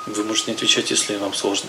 [0.07, 1.69] Вы можете не отвечать, если вам сложно.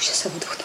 [0.00, 0.64] Сейчас я выдохну.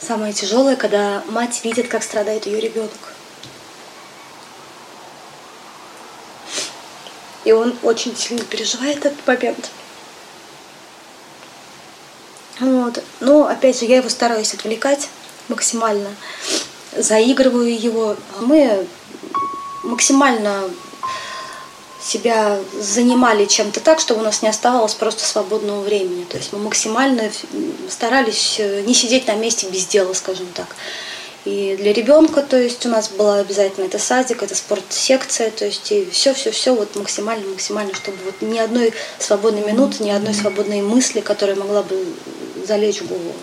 [0.00, 3.14] Самое тяжелое, когда мать видит, как страдает ее ребенок.
[7.44, 9.70] И он очень сильно переживает этот момент.
[12.60, 13.02] Вот.
[13.20, 15.08] Но, опять же, я его стараюсь отвлекать
[15.48, 16.08] максимально.
[16.96, 18.16] Заигрываю его.
[18.40, 18.86] Мы
[19.82, 20.64] максимально
[22.00, 26.24] себя занимали чем-то так, чтобы у нас не оставалось просто свободного времени.
[26.24, 27.30] То есть мы максимально
[27.88, 30.66] старались э, не сидеть на месте без дела, скажем так.
[31.44, 35.90] И для ребенка, то есть у нас была обязательно это садик, это спортсекция, то есть
[35.90, 41.20] и все-все-все вот максимально, максимально, чтобы вот ни одной свободной минуты, ни одной свободной мысли,
[41.20, 42.04] которая могла бы
[42.70, 43.34] залечь голову.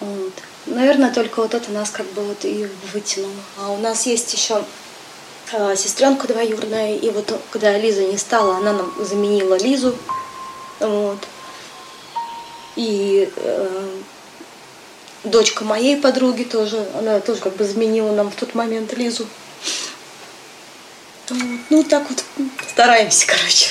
[0.00, 0.32] Вот.
[0.66, 3.32] Наверное, только вот это нас как бы вот и вытянуло.
[3.58, 4.62] А у нас есть еще
[5.52, 9.96] а, сестренка двоюродная, и вот когда Лиза не стала, она нам заменила Лизу.
[10.80, 11.18] Вот.
[12.76, 13.88] И э,
[15.24, 19.26] дочка моей подруги тоже, она тоже как бы заменила нам в тот момент Лизу.
[21.30, 21.40] Вот.
[21.70, 22.22] Ну, так вот
[22.68, 23.70] стараемся, короче.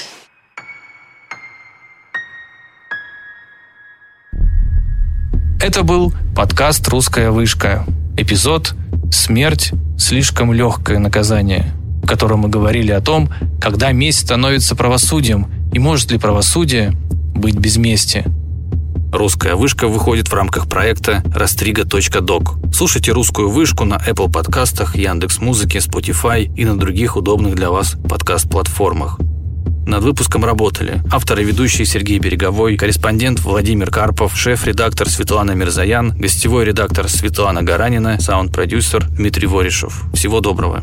[5.65, 7.87] Это был подкаст «Русская вышка».
[8.17, 8.75] Эпизод
[9.09, 15.79] «Смерть слишком легкое наказание», в котором мы говорили о том, когда месть становится правосудием и
[15.79, 16.91] может ли правосудие
[17.33, 18.25] быть без мести.
[19.11, 22.59] Русская вышка выходит в рамках проекта растрига.док.
[22.71, 27.95] Слушайте русскую вышку на Apple подкастах, Яндекс Музыке, Spotify и на других удобных для вас
[28.07, 29.19] подкаст-платформах.
[29.85, 36.65] Над выпуском работали автор и ведущий Сергей Береговой, корреспондент Владимир Карпов, шеф-редактор Светлана Мирзаян, гостевой
[36.65, 40.03] редактор Светлана Гаранина, саунд-продюсер Дмитрий Воришев.
[40.13, 40.81] Всего доброго.